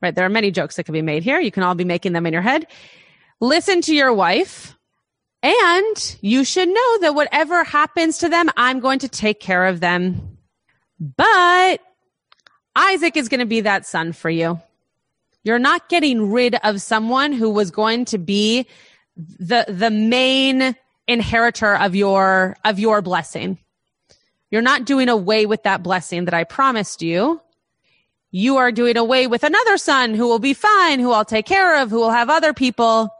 Right. 0.00 0.14
There 0.14 0.24
are 0.24 0.30
many 0.30 0.50
jokes 0.50 0.76
that 0.76 0.84
can 0.84 0.92
be 0.92 1.02
made 1.02 1.22
here. 1.22 1.40
You 1.40 1.50
can 1.50 1.62
all 1.62 1.74
be 1.74 1.84
making 1.84 2.12
them 2.12 2.26
in 2.26 2.32
your 2.32 2.42
head. 2.42 2.66
Listen 3.42 3.80
to 3.80 3.92
your 3.92 4.12
wife. 4.12 4.78
And 5.42 6.16
you 6.20 6.44
should 6.44 6.68
know 6.68 6.98
that 7.00 7.16
whatever 7.16 7.64
happens 7.64 8.18
to 8.18 8.28
them, 8.28 8.48
I'm 8.56 8.78
going 8.78 9.00
to 9.00 9.08
take 9.08 9.40
care 9.40 9.66
of 9.66 9.80
them. 9.80 10.38
But 11.00 11.80
Isaac 12.76 13.16
is 13.16 13.28
going 13.28 13.40
to 13.40 13.46
be 13.46 13.62
that 13.62 13.84
son 13.84 14.12
for 14.12 14.30
you. 14.30 14.60
You're 15.42 15.58
not 15.58 15.88
getting 15.88 16.30
rid 16.30 16.54
of 16.62 16.80
someone 16.80 17.32
who 17.32 17.50
was 17.50 17.72
going 17.72 18.04
to 18.06 18.18
be 18.18 18.68
the, 19.16 19.64
the 19.66 19.90
main 19.90 20.76
inheritor 21.08 21.74
of 21.74 21.96
your, 21.96 22.56
of 22.64 22.78
your 22.78 23.02
blessing. 23.02 23.58
You're 24.52 24.62
not 24.62 24.84
doing 24.84 25.08
away 25.08 25.46
with 25.46 25.64
that 25.64 25.82
blessing 25.82 26.26
that 26.26 26.34
I 26.34 26.44
promised 26.44 27.02
you. 27.02 27.40
You 28.30 28.58
are 28.58 28.70
doing 28.70 28.96
away 28.96 29.26
with 29.26 29.42
another 29.42 29.78
son 29.78 30.14
who 30.14 30.28
will 30.28 30.38
be 30.38 30.54
fine, 30.54 31.00
who 31.00 31.10
I'll 31.10 31.24
take 31.24 31.46
care 31.46 31.82
of, 31.82 31.90
who 31.90 31.96
will 31.96 32.12
have 32.12 32.30
other 32.30 32.54
people. 32.54 33.10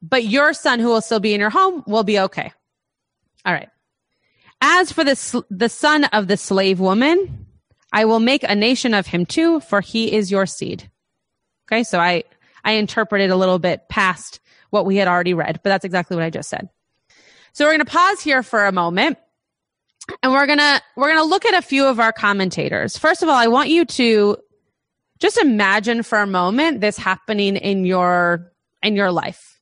But 0.00 0.24
your 0.24 0.52
son 0.52 0.78
who 0.80 0.88
will 0.88 1.00
still 1.00 1.20
be 1.20 1.34
in 1.34 1.40
your 1.40 1.50
home 1.50 1.82
will 1.86 2.04
be 2.04 2.18
okay. 2.20 2.52
All 3.44 3.52
right. 3.52 3.68
As 4.60 4.92
for 4.92 5.04
the, 5.04 5.44
the 5.50 5.68
son 5.68 6.04
of 6.04 6.28
the 6.28 6.36
slave 6.36 6.80
woman, 6.80 7.46
I 7.92 8.04
will 8.04 8.20
make 8.20 8.44
a 8.44 8.54
nation 8.54 8.94
of 8.94 9.06
him 9.06 9.26
too, 9.26 9.60
for 9.60 9.80
he 9.80 10.12
is 10.12 10.30
your 10.30 10.46
seed. 10.46 10.90
Okay. 11.66 11.82
So 11.82 11.98
I, 11.98 12.24
I 12.64 12.72
interpreted 12.72 13.30
a 13.30 13.36
little 13.36 13.58
bit 13.58 13.88
past 13.88 14.40
what 14.70 14.86
we 14.86 14.96
had 14.96 15.08
already 15.08 15.34
read, 15.34 15.60
but 15.62 15.70
that's 15.70 15.84
exactly 15.84 16.16
what 16.16 16.24
I 16.24 16.30
just 16.30 16.48
said. 16.48 16.68
So 17.52 17.64
we're 17.64 17.72
going 17.72 17.86
to 17.86 17.90
pause 17.90 18.20
here 18.20 18.42
for 18.42 18.66
a 18.66 18.72
moment 18.72 19.18
and 20.22 20.32
we're 20.32 20.46
gonna 20.46 20.80
we're 20.96 21.08
gonna 21.08 21.24
look 21.24 21.44
at 21.44 21.54
a 21.54 21.62
few 21.62 21.86
of 21.86 22.00
our 22.00 22.12
commentators. 22.12 22.96
First 22.96 23.22
of 23.22 23.28
all, 23.28 23.34
I 23.34 23.46
want 23.48 23.68
you 23.68 23.84
to 23.84 24.38
just 25.18 25.38
imagine 25.38 26.02
for 26.02 26.18
a 26.18 26.26
moment 26.26 26.80
this 26.80 26.96
happening 26.96 27.56
in 27.56 27.84
your 27.84 28.52
in 28.82 28.96
your 28.96 29.10
life. 29.10 29.57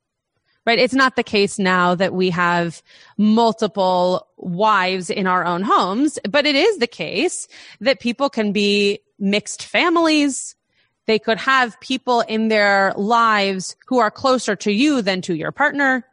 Right? 0.67 0.81
It's 0.81 0.95
not 0.95 1.15
the 1.15 1.23
case 1.23 1.61
now 1.61 1.95
that 1.95 2.13
we 2.13 2.31
have 2.31 2.83
multiple 3.17 4.27
wives 4.37 5.11
in 5.11 5.29
our 5.29 5.45
own 5.45 5.63
homes, 5.63 6.19
but 6.29 6.45
it 6.45 6.57
is 6.57 6.79
the 6.79 6.89
case 6.89 7.47
that 7.81 8.01
people 8.01 8.29
can 8.29 8.51
be 8.51 8.99
mixed 9.19 9.63
families. 9.63 10.57
They 11.07 11.21
could 11.21 11.39
have 11.39 11.81
people 11.81 12.21
in 12.23 12.49
their 12.49 12.93
lives 12.97 13.77
who 13.87 14.01
are 14.01 14.11
closer 14.11 14.57
to 14.57 14.73
you 14.73 15.03
than 15.03 15.23
to 15.23 15.35
your 15.35 15.53
partner. 15.53 16.05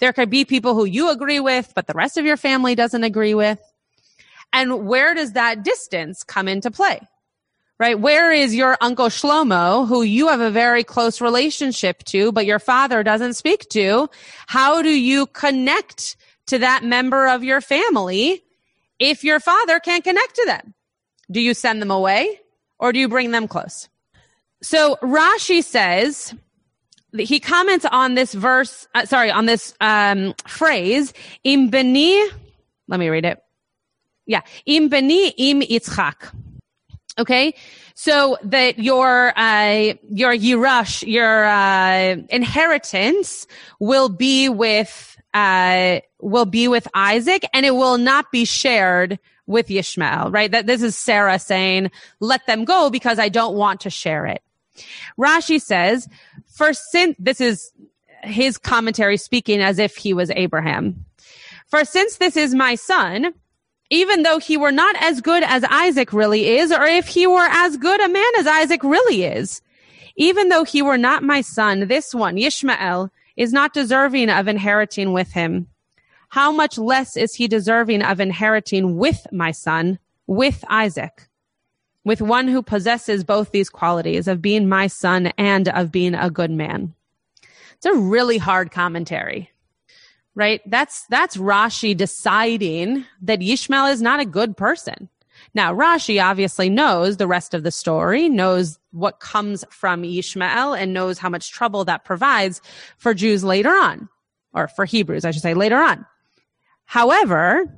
There 0.00 0.12
could 0.12 0.30
be 0.30 0.44
people 0.44 0.74
who 0.74 0.84
you 0.84 1.10
agree 1.10 1.38
with, 1.38 1.72
but 1.76 1.86
the 1.86 1.94
rest 1.94 2.16
of 2.16 2.24
your 2.24 2.36
family 2.36 2.74
doesn't 2.74 3.04
agree 3.04 3.34
with. 3.34 3.60
And 4.52 4.84
where 4.88 5.14
does 5.14 5.34
that 5.34 5.62
distance 5.62 6.24
come 6.24 6.48
into 6.48 6.72
play? 6.72 7.06
Right? 7.78 7.98
Where 7.98 8.30
is 8.30 8.54
your 8.54 8.76
uncle 8.80 9.06
Shlomo, 9.06 9.88
who 9.88 10.02
you 10.02 10.28
have 10.28 10.40
a 10.40 10.50
very 10.50 10.84
close 10.84 11.20
relationship 11.20 12.04
to, 12.04 12.30
but 12.30 12.46
your 12.46 12.60
father 12.60 13.02
doesn't 13.02 13.34
speak 13.34 13.68
to? 13.70 14.08
How 14.46 14.82
do 14.82 14.90
you 14.90 15.26
connect 15.26 16.16
to 16.46 16.58
that 16.58 16.84
member 16.84 17.26
of 17.26 17.42
your 17.42 17.60
family 17.60 18.44
if 18.98 19.24
your 19.24 19.40
father 19.40 19.80
can't 19.80 20.04
connect 20.04 20.36
to 20.36 20.44
them? 20.46 20.74
Do 21.30 21.40
you 21.40 21.54
send 21.54 21.82
them 21.82 21.90
away 21.90 22.40
or 22.78 22.92
do 22.92 23.00
you 23.00 23.08
bring 23.08 23.32
them 23.32 23.48
close? 23.48 23.88
So 24.62 24.96
Rashi 25.02 25.64
says, 25.64 26.34
that 27.12 27.24
he 27.24 27.40
comments 27.40 27.84
on 27.90 28.14
this 28.14 28.32
verse, 28.32 28.88
uh, 28.94 29.04
sorry, 29.04 29.30
on 29.30 29.46
this 29.46 29.74
um, 29.80 30.34
phrase, 30.46 31.12
im 31.44 31.68
beni, 31.68 32.22
let 32.88 32.98
me 32.98 33.08
read 33.08 33.24
it. 33.24 33.42
Yeah. 34.26 34.40
Im 34.66 34.88
beni 34.88 35.28
im 35.36 35.60
Yitzchak. 35.60 36.34
Okay. 37.18 37.54
So 37.94 38.38
that 38.42 38.78
your, 38.78 39.38
uh, 39.38 39.94
your 40.08 40.32
Yirash, 40.32 41.06
your, 41.06 41.44
uh, 41.44 42.16
inheritance 42.30 43.46
will 43.80 44.08
be 44.08 44.48
with, 44.48 45.16
uh, 45.34 46.00
will 46.20 46.46
be 46.46 46.68
with 46.68 46.88
Isaac 46.94 47.44
and 47.52 47.66
it 47.66 47.74
will 47.74 47.98
not 47.98 48.32
be 48.32 48.44
shared 48.44 49.18
with 49.46 49.70
Ishmael, 49.70 50.30
right? 50.30 50.50
That 50.50 50.66
this 50.66 50.82
is 50.82 50.96
Sarah 50.96 51.38
saying, 51.38 51.90
let 52.20 52.46
them 52.46 52.64
go 52.64 52.88
because 52.88 53.18
I 53.18 53.28
don't 53.28 53.56
want 53.56 53.80
to 53.82 53.90
share 53.90 54.26
it. 54.26 54.42
Rashi 55.18 55.60
says, 55.60 56.08
for 56.46 56.72
since, 56.72 57.16
this 57.18 57.40
is 57.40 57.72
his 58.22 58.56
commentary 58.56 59.16
speaking 59.16 59.60
as 59.60 59.78
if 59.78 59.96
he 59.96 60.14
was 60.14 60.30
Abraham. 60.30 61.04
For 61.66 61.84
since 61.84 62.16
this 62.16 62.36
is 62.36 62.54
my 62.54 62.74
son, 62.74 63.34
even 63.92 64.22
though 64.22 64.38
he 64.38 64.56
were 64.56 64.72
not 64.72 64.96
as 65.00 65.20
good 65.20 65.42
as 65.42 65.64
Isaac 65.64 66.14
really 66.14 66.48
is, 66.56 66.72
or 66.72 66.86
if 66.86 67.08
he 67.08 67.26
were 67.26 67.46
as 67.50 67.76
good 67.76 68.00
a 68.00 68.08
man 68.08 68.32
as 68.38 68.46
Isaac 68.46 68.82
really 68.82 69.24
is. 69.24 69.60
Even 70.16 70.48
though 70.48 70.64
he 70.64 70.80
were 70.80 70.96
not 70.96 71.22
my 71.22 71.42
son, 71.42 71.88
this 71.88 72.14
one, 72.14 72.38
Ishmael, 72.38 73.12
is 73.36 73.52
not 73.52 73.74
deserving 73.74 74.30
of 74.30 74.48
inheriting 74.48 75.12
with 75.12 75.32
him. 75.32 75.66
How 76.30 76.50
much 76.50 76.78
less 76.78 77.18
is 77.18 77.34
he 77.34 77.48
deserving 77.48 78.00
of 78.00 78.18
inheriting 78.18 78.96
with 78.96 79.26
my 79.30 79.50
son, 79.50 79.98
with 80.26 80.64
Isaac, 80.70 81.28
with 82.02 82.22
one 82.22 82.48
who 82.48 82.62
possesses 82.62 83.24
both 83.24 83.50
these 83.50 83.68
qualities 83.68 84.26
of 84.26 84.40
being 84.40 84.70
my 84.70 84.86
son 84.86 85.34
and 85.36 85.68
of 85.68 85.92
being 85.92 86.14
a 86.14 86.30
good 86.30 86.50
man? 86.50 86.94
It's 87.74 87.84
a 87.84 87.92
really 87.92 88.38
hard 88.38 88.70
commentary 88.70 89.51
right? 90.34 90.60
That's, 90.66 91.04
that's 91.06 91.36
Rashi 91.36 91.96
deciding 91.96 93.04
that 93.22 93.42
Ishmael 93.42 93.86
is 93.86 94.02
not 94.02 94.20
a 94.20 94.24
good 94.24 94.56
person. 94.56 95.08
Now, 95.54 95.74
Rashi 95.74 96.22
obviously 96.22 96.70
knows 96.70 97.16
the 97.16 97.26
rest 97.26 97.52
of 97.54 97.62
the 97.62 97.70
story, 97.70 98.28
knows 98.28 98.78
what 98.92 99.20
comes 99.20 99.64
from 99.70 100.04
Ishmael 100.04 100.74
and 100.74 100.94
knows 100.94 101.18
how 101.18 101.28
much 101.28 101.50
trouble 101.50 101.84
that 101.84 102.04
provides 102.04 102.60
for 102.96 103.12
Jews 103.12 103.42
later 103.44 103.70
on, 103.70 104.08
or 104.54 104.68
for 104.68 104.84
Hebrews, 104.84 105.24
I 105.24 105.30
should 105.30 105.42
say, 105.42 105.54
later 105.54 105.76
on. 105.76 106.06
However, 106.84 107.74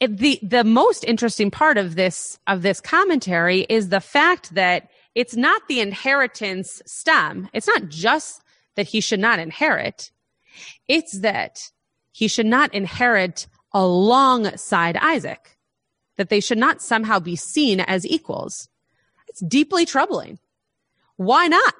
it, 0.00 0.16
the, 0.16 0.38
the 0.42 0.64
most 0.64 1.04
interesting 1.04 1.50
part 1.50 1.76
of 1.76 1.94
this, 1.94 2.38
of 2.46 2.62
this 2.62 2.80
commentary 2.80 3.66
is 3.68 3.88
the 3.88 4.00
fact 4.00 4.54
that 4.54 4.88
it's 5.14 5.36
not 5.36 5.62
the 5.68 5.80
inheritance 5.80 6.80
stem. 6.86 7.48
It's 7.52 7.66
not 7.66 7.88
just 7.88 8.42
that 8.76 8.86
he 8.86 9.00
should 9.00 9.20
not 9.20 9.38
inherit. 9.38 10.10
It's 10.88 11.20
that 11.20 11.70
he 12.12 12.28
should 12.28 12.46
not 12.46 12.74
inherit 12.74 13.46
alongside 13.72 14.96
Isaac, 14.96 15.56
that 16.16 16.28
they 16.28 16.40
should 16.40 16.58
not 16.58 16.82
somehow 16.82 17.18
be 17.18 17.36
seen 17.36 17.80
as 17.80 18.06
equals. 18.06 18.68
It's 19.28 19.40
deeply 19.40 19.86
troubling. 19.86 20.38
Why 21.16 21.46
not? 21.46 21.74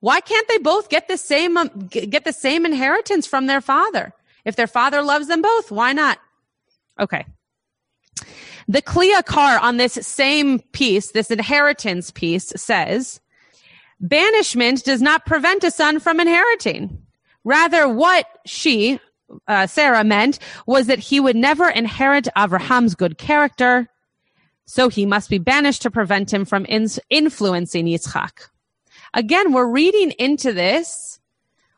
Why 0.00 0.20
can't 0.20 0.46
they 0.48 0.58
both 0.58 0.88
get 0.88 1.08
the 1.08 1.16
same 1.16 1.56
um, 1.56 1.68
get 1.88 2.24
the 2.24 2.32
same 2.32 2.66
inheritance 2.66 3.26
from 3.26 3.46
their 3.46 3.60
father? 3.60 4.12
If 4.44 4.56
their 4.56 4.66
father 4.66 5.02
loves 5.02 5.28
them 5.28 5.40
both, 5.40 5.70
why 5.70 5.92
not? 5.92 6.18
Okay. 7.00 7.24
The 8.68 8.82
Kli 8.82 9.14
Yakar 9.14 9.60
on 9.60 9.76
this 9.76 9.94
same 9.94 10.58
piece, 10.72 11.12
this 11.12 11.30
inheritance 11.30 12.10
piece 12.10 12.52
says, 12.56 13.20
banishment 14.00 14.84
does 14.84 15.02
not 15.02 15.26
prevent 15.26 15.64
a 15.64 15.70
son 15.70 16.00
from 16.00 16.20
inheriting. 16.20 17.03
Rather, 17.44 17.86
what 17.86 18.26
she, 18.46 18.98
uh, 19.46 19.66
Sarah 19.66 20.04
meant 20.04 20.38
was 20.66 20.86
that 20.86 20.98
he 20.98 21.20
would 21.20 21.36
never 21.36 21.68
inherit 21.68 22.28
Abraham's 22.36 22.94
good 22.94 23.18
character, 23.18 23.88
so 24.64 24.88
he 24.88 25.04
must 25.04 25.28
be 25.28 25.38
banished 25.38 25.82
to 25.82 25.90
prevent 25.90 26.32
him 26.32 26.46
from 26.46 26.64
in- 26.64 26.88
influencing 27.10 27.86
Yitzchak. 27.86 28.48
Again, 29.12 29.52
we're 29.52 29.70
reading 29.70 30.12
into 30.18 30.52
this 30.52 31.20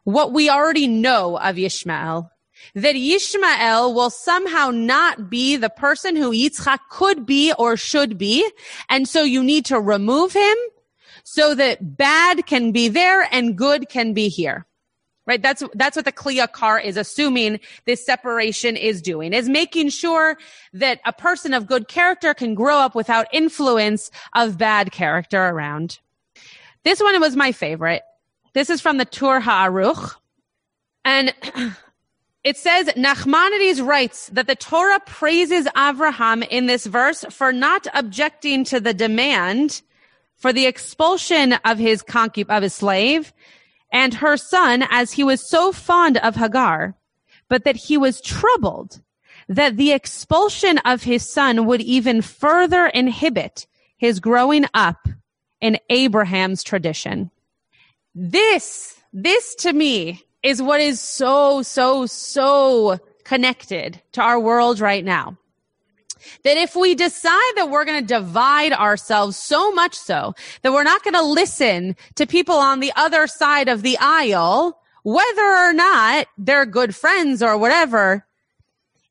what 0.05 0.33
we 0.33 0.49
already 0.49 0.87
know 0.87 1.37
of 1.39 1.59
Ishmael, 1.59 2.31
that 2.77 2.95
Ishmael 2.95 3.93
will 3.93 4.11
somehow 4.11 4.71
not 4.71 5.29
be 5.29 5.57
the 5.57 5.69
person 5.69 6.15
who 6.15 6.31
Yitzchak 6.31 6.79
could 6.91 7.27
be 7.27 7.53
or 7.59 7.77
should 7.77 8.17
be, 8.17 8.49
and 8.89 9.09
so 9.09 9.25
you 9.25 9.43
need 9.43 9.65
to 9.67 9.81
remove 9.81 10.33
him 10.33 10.57
so 11.25 11.57
that 11.57 11.97
bad 11.97 12.47
can 12.47 12.71
be 12.71 12.87
there 12.87 13.29
and 13.33 13.59
good 13.59 13.89
can 13.89 14.13
be 14.13 14.29
here 14.29 14.65
right? 15.27 15.43
That's, 15.43 15.63
that's 15.75 15.97
what 15.97 16.05
the 16.05 16.13
Kli 16.13 16.39
Yakar 16.39 16.83
is 16.83 16.97
assuming 16.97 17.61
this 17.85 18.05
separation 18.05 18.77
is 18.77 19.03
doing, 19.03 19.33
is 19.33 19.49
making 19.49 19.91
sure 19.91 20.39
that 20.73 21.01
a 21.05 21.13
person 21.13 21.53
of 21.53 21.67
good 21.67 21.89
character 21.89 22.33
can 22.33 22.55
grow 22.55 22.79
up 22.79 22.95
without 22.95 23.27
influence 23.33 24.11
of 24.35 24.57
bad 24.57 24.93
character 24.93 25.43
around. 25.43 25.99
This 26.85 27.01
one 27.01 27.21
was 27.21 27.35
my 27.35 27.53
favorite. 27.53 28.03
This 28.55 28.71
is 28.71 28.81
from 28.81 28.99
the 28.99 29.05
Tur 29.05 29.41
HaAruch. 29.41 30.15
And 31.05 31.35
it 32.45 32.57
says 32.57 32.87
Nachmanides 32.97 33.85
writes 33.85 34.29
that 34.29 34.47
the 34.47 34.55
Torah 34.55 35.01
praises 35.01 35.67
Abraham 35.77 36.43
in 36.45 36.67
this 36.67 36.87
verse 36.87 37.25
for 37.31 37.53
not 37.53 37.87
objecting 37.93 38.65
to 38.65 38.81
the 38.81 38.95
demand 38.95 39.83
for 40.37 40.53
the 40.53 40.67
expulsion 40.67 41.55
of 41.65 41.79
his 41.79 42.03
concub, 42.03 42.47
of 42.49 42.63
his 42.63 42.75
slave 42.75 43.33
and 43.97 44.13
her 44.13 44.37
son 44.37 44.87
as 44.91 45.11
he 45.11 45.25
was 45.25 45.41
so 45.41 45.73
fond 45.73 46.19
of 46.19 46.37
Hagar, 46.37 46.95
but 47.49 47.65
that 47.65 47.77
he 47.77 47.97
was 47.97 48.21
troubled 48.21 49.01
that 49.49 49.79
the 49.79 49.93
expulsion 49.93 50.77
of 50.85 51.03
his 51.03 51.27
son 51.27 51.65
would 51.65 51.81
even 51.81 52.21
further 52.21 52.89
inhibit 52.89 53.67
his 53.97 54.21
growing 54.21 54.67
up 54.75 55.09
in 55.63 55.79
Abraham's 55.89 56.63
tradition. 56.63 57.31
This, 58.15 59.01
this 59.15 59.55
to 59.61 59.73
me 59.73 60.23
is 60.43 60.61
what 60.61 60.83
is 60.83 61.01
so, 61.01 61.63
so, 61.63 62.05
so 62.05 62.99
connected 63.25 64.03
to 64.13 64.21
our 64.21 64.39
world 64.39 64.79
right 64.79 65.07
now. 65.07 65.39
That 66.45 66.57
if 66.57 66.77
we 66.77 66.95
decide 66.95 67.53
that 67.57 67.71
we're 67.71 67.85
going 67.85 68.01
to 68.01 68.15
divide 68.15 68.73
ourselves 68.73 69.37
so 69.37 69.73
much 69.73 69.95
so 69.95 70.35
that 70.63 70.73
we're 70.73 70.83
not 70.83 71.03
going 71.03 71.15
to 71.15 71.23
listen 71.23 71.97
to 72.15 72.27
people 72.27 72.57
on 72.57 72.81
the 72.81 72.93
other 72.97 73.27
side 73.27 73.69
of 73.69 73.83
the 73.83 73.97
aisle, 74.01 74.81
whether 75.03 75.43
or 75.43 75.73
not 75.73 76.27
they're 76.37 76.67
good 76.67 76.95
friends 76.95 77.43
or 77.43 77.57
whatever, 77.57 78.27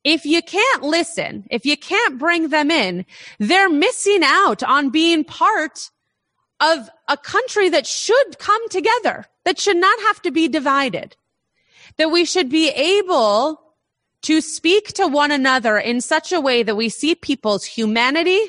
if 0.03 0.25
you 0.25 0.41
can't 0.41 0.83
listen, 0.83 1.45
if 1.49 1.65
you 1.65 1.75
can't 1.75 2.19
bring 2.19 2.49
them 2.49 2.69
in, 2.69 3.05
they're 3.39 3.69
missing 3.69 4.21
out 4.23 4.61
on 4.61 4.89
being 4.89 5.23
part 5.23 5.89
of 6.59 6.89
a 7.07 7.17
country 7.17 7.69
that 7.69 7.87
should 7.87 8.37
come 8.37 8.69
together, 8.69 9.25
that 9.43 9.59
should 9.59 9.77
not 9.77 9.99
have 10.01 10.21
to 10.21 10.31
be 10.31 10.47
divided, 10.47 11.17
that 11.97 12.11
we 12.11 12.23
should 12.23 12.49
be 12.49 12.69
able 12.69 13.61
to 14.25 14.41
speak 14.41 14.93
to 14.93 15.07
one 15.07 15.29
another 15.29 15.77
in 15.77 16.01
such 16.01 16.31
a 16.31 16.41
way 16.41 16.63
that 16.63 16.75
we 16.75 16.89
see 16.89 17.13
people's 17.13 17.63
humanity 17.63 18.39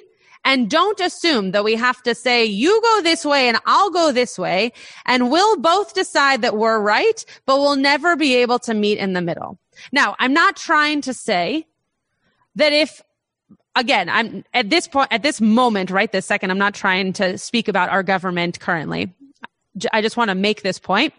and 0.42 0.70
don't 0.70 1.00
assume 1.00 1.50
that 1.50 1.64
we 1.64 1.74
have 1.74 2.02
to 2.04 2.14
say, 2.14 2.46
you 2.46 2.80
go 2.80 3.02
this 3.02 3.26
way 3.26 3.46
and 3.46 3.58
I'll 3.66 3.90
go 3.90 4.10
this 4.10 4.38
way. 4.38 4.72
And 5.04 5.30
we'll 5.30 5.58
both 5.58 5.92
decide 5.92 6.40
that 6.42 6.56
we're 6.56 6.80
right, 6.80 7.22
but 7.44 7.58
we'll 7.58 7.76
never 7.76 8.16
be 8.16 8.36
able 8.36 8.58
to 8.60 8.72
meet 8.72 8.96
in 8.96 9.12
the 9.12 9.20
middle. 9.20 9.58
Now, 9.92 10.16
I'm 10.18 10.32
not 10.32 10.56
trying 10.56 11.02
to 11.02 11.12
say 11.12 11.66
that 12.54 12.72
if 12.72 13.02
again, 13.74 14.08
I'm 14.08 14.44
at 14.54 14.70
this 14.70 14.88
point, 14.88 15.08
at 15.12 15.22
this 15.22 15.42
moment, 15.42 15.90
right 15.90 16.10
this 16.10 16.24
second, 16.24 16.50
I'm 16.50 16.58
not 16.58 16.72
trying 16.72 17.12
to 17.14 17.36
speak 17.36 17.68
about 17.68 17.90
our 17.90 18.02
government 18.02 18.60
currently. 18.60 19.12
I 19.92 20.00
just 20.00 20.16
want 20.16 20.30
to 20.30 20.34
make 20.34 20.62
this 20.62 20.78
point. 20.78 21.12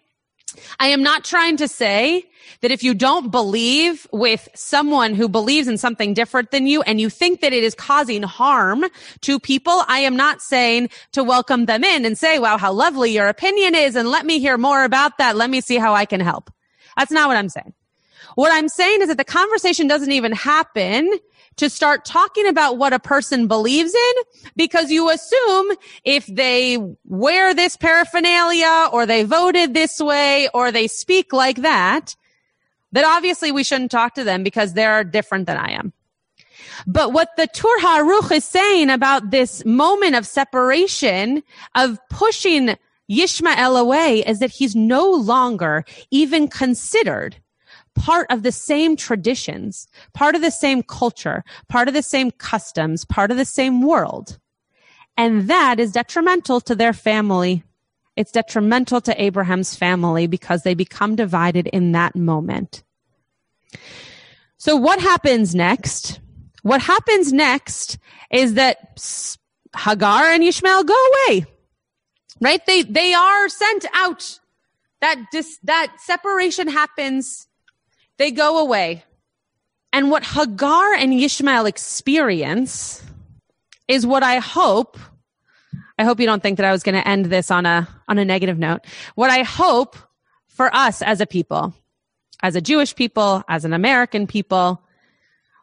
I 0.79 0.87
am 0.87 1.03
not 1.03 1.23
trying 1.23 1.57
to 1.57 1.67
say 1.67 2.25
that 2.61 2.71
if 2.71 2.83
you 2.83 2.93
don't 2.93 3.31
believe 3.31 4.07
with 4.11 4.47
someone 4.55 5.13
who 5.13 5.27
believes 5.27 5.67
in 5.67 5.77
something 5.77 6.13
different 6.13 6.51
than 6.51 6.65
you 6.67 6.81
and 6.83 6.99
you 6.99 7.09
think 7.09 7.41
that 7.41 7.53
it 7.53 7.63
is 7.63 7.75
causing 7.75 8.23
harm 8.23 8.85
to 9.21 9.39
people, 9.39 9.83
I 9.87 9.99
am 9.99 10.15
not 10.15 10.41
saying 10.41 10.89
to 11.11 11.23
welcome 11.23 11.65
them 11.65 11.83
in 11.83 12.05
and 12.05 12.17
say, 12.17 12.39
wow, 12.39 12.57
how 12.57 12.71
lovely 12.71 13.11
your 13.11 13.27
opinion 13.27 13.75
is. 13.75 13.95
And 13.95 14.09
let 14.09 14.25
me 14.25 14.39
hear 14.39 14.57
more 14.57 14.83
about 14.83 15.17
that. 15.17 15.35
Let 15.35 15.49
me 15.49 15.61
see 15.61 15.77
how 15.77 15.93
I 15.93 16.05
can 16.05 16.19
help. 16.19 16.51
That's 16.97 17.11
not 17.11 17.27
what 17.27 17.37
I'm 17.37 17.49
saying. 17.49 17.73
What 18.35 18.51
I'm 18.53 18.69
saying 18.69 19.01
is 19.01 19.07
that 19.07 19.17
the 19.17 19.25
conversation 19.25 19.87
doesn't 19.87 20.11
even 20.11 20.31
happen 20.31 21.11
to 21.57 21.69
start 21.69 22.05
talking 22.05 22.47
about 22.47 22.77
what 22.77 22.93
a 22.93 22.99
person 22.99 23.47
believes 23.47 23.93
in 23.93 24.23
because 24.55 24.91
you 24.91 25.09
assume 25.09 25.71
if 26.03 26.25
they 26.27 26.77
wear 27.05 27.53
this 27.53 27.75
paraphernalia 27.75 28.89
or 28.93 29.05
they 29.05 29.23
voted 29.23 29.73
this 29.73 29.99
way 29.99 30.49
or 30.53 30.71
they 30.71 30.87
speak 30.87 31.33
like 31.33 31.57
that, 31.57 32.15
that 32.91 33.05
obviously 33.05 33.51
we 33.51 33.63
shouldn't 33.63 33.91
talk 33.91 34.15
to 34.15 34.23
them 34.23 34.43
because 34.43 34.73
they're 34.73 35.03
different 35.03 35.47
than 35.47 35.57
I 35.57 35.71
am. 35.71 35.93
But 36.85 37.11
what 37.11 37.29
the 37.37 37.47
Tur 37.47 37.79
HaAruch 37.79 38.31
is 38.31 38.45
saying 38.45 38.89
about 38.89 39.31
this 39.31 39.65
moment 39.65 40.15
of 40.15 40.27
separation, 40.27 41.43
of 41.75 41.99
pushing 42.09 42.75
Yishmael 43.09 43.79
away, 43.79 44.23
is 44.25 44.39
that 44.39 44.51
he's 44.51 44.75
no 44.75 45.09
longer 45.09 45.85
even 46.11 46.47
considered 46.47 47.37
part 47.97 48.27
of 48.29 48.43
the 48.43 48.51
same 48.51 48.95
traditions, 48.95 49.87
part 50.13 50.35
of 50.35 50.41
the 50.41 50.51
same 50.51 50.83
culture, 50.83 51.43
part 51.67 51.87
of 51.87 51.93
the 51.93 52.03
same 52.03 52.31
customs, 52.31 53.03
part 53.05 53.31
of 53.31 53.37
the 53.37 53.45
same 53.45 53.81
world. 53.81 54.39
And 55.17 55.49
that 55.49 55.79
is 55.79 55.91
detrimental 55.91 56.61
to 56.61 56.75
their 56.75 56.93
family. 56.93 57.63
It's 58.15 58.31
detrimental 58.31 59.01
to 59.01 59.21
Abraham's 59.21 59.75
family 59.75 60.27
because 60.27 60.63
they 60.63 60.75
become 60.75 61.15
divided 61.15 61.67
in 61.67 61.91
that 61.93 62.15
moment. 62.15 62.83
So 64.57 64.75
what 64.75 64.99
happens 64.99 65.53
next? 65.55 66.19
What 66.61 66.81
happens 66.81 67.33
next 67.33 67.97
is 68.31 68.55
that 68.55 68.99
Hagar 69.75 70.31
and 70.31 70.43
Ishmael 70.43 70.83
go 70.83 71.07
away. 71.27 71.45
Right? 72.41 72.63
They, 72.65 72.83
they 72.83 73.13
are 73.13 73.49
sent 73.49 73.85
out. 73.93 74.39
That 74.99 75.25
dis, 75.31 75.59
that 75.63 75.93
separation 75.99 76.67
happens 76.67 77.46
they 78.17 78.31
go 78.31 78.59
away. 78.59 79.03
And 79.93 80.11
what 80.11 80.23
Hagar 80.23 80.93
and 80.93 81.13
Ishmael 81.13 81.65
experience 81.65 83.03
is 83.87 84.05
what 84.05 84.23
I 84.23 84.37
hope 84.37 84.97
I 85.99 86.03
hope 86.03 86.19
you 86.19 86.27
don't 86.27 86.43
think 86.43 86.57
that 86.57 86.65
I 86.65 86.71
was 86.71 86.83
going 86.83 86.95
to 86.95 87.07
end 87.07 87.25
this 87.25 87.49
on 87.49 87.65
a 87.65 87.87
on 88.07 88.19
a 88.19 88.25
negative 88.25 88.59
note. 88.59 88.85
What 89.15 89.31
I 89.31 89.41
hope 89.41 89.95
for 90.47 90.73
us 90.73 91.01
as 91.01 91.21
a 91.21 91.25
people, 91.25 91.73
as 92.43 92.55
a 92.55 92.61
Jewish 92.61 92.95
people, 92.95 93.43
as 93.49 93.65
an 93.65 93.73
American 93.73 94.27
people, 94.27 94.83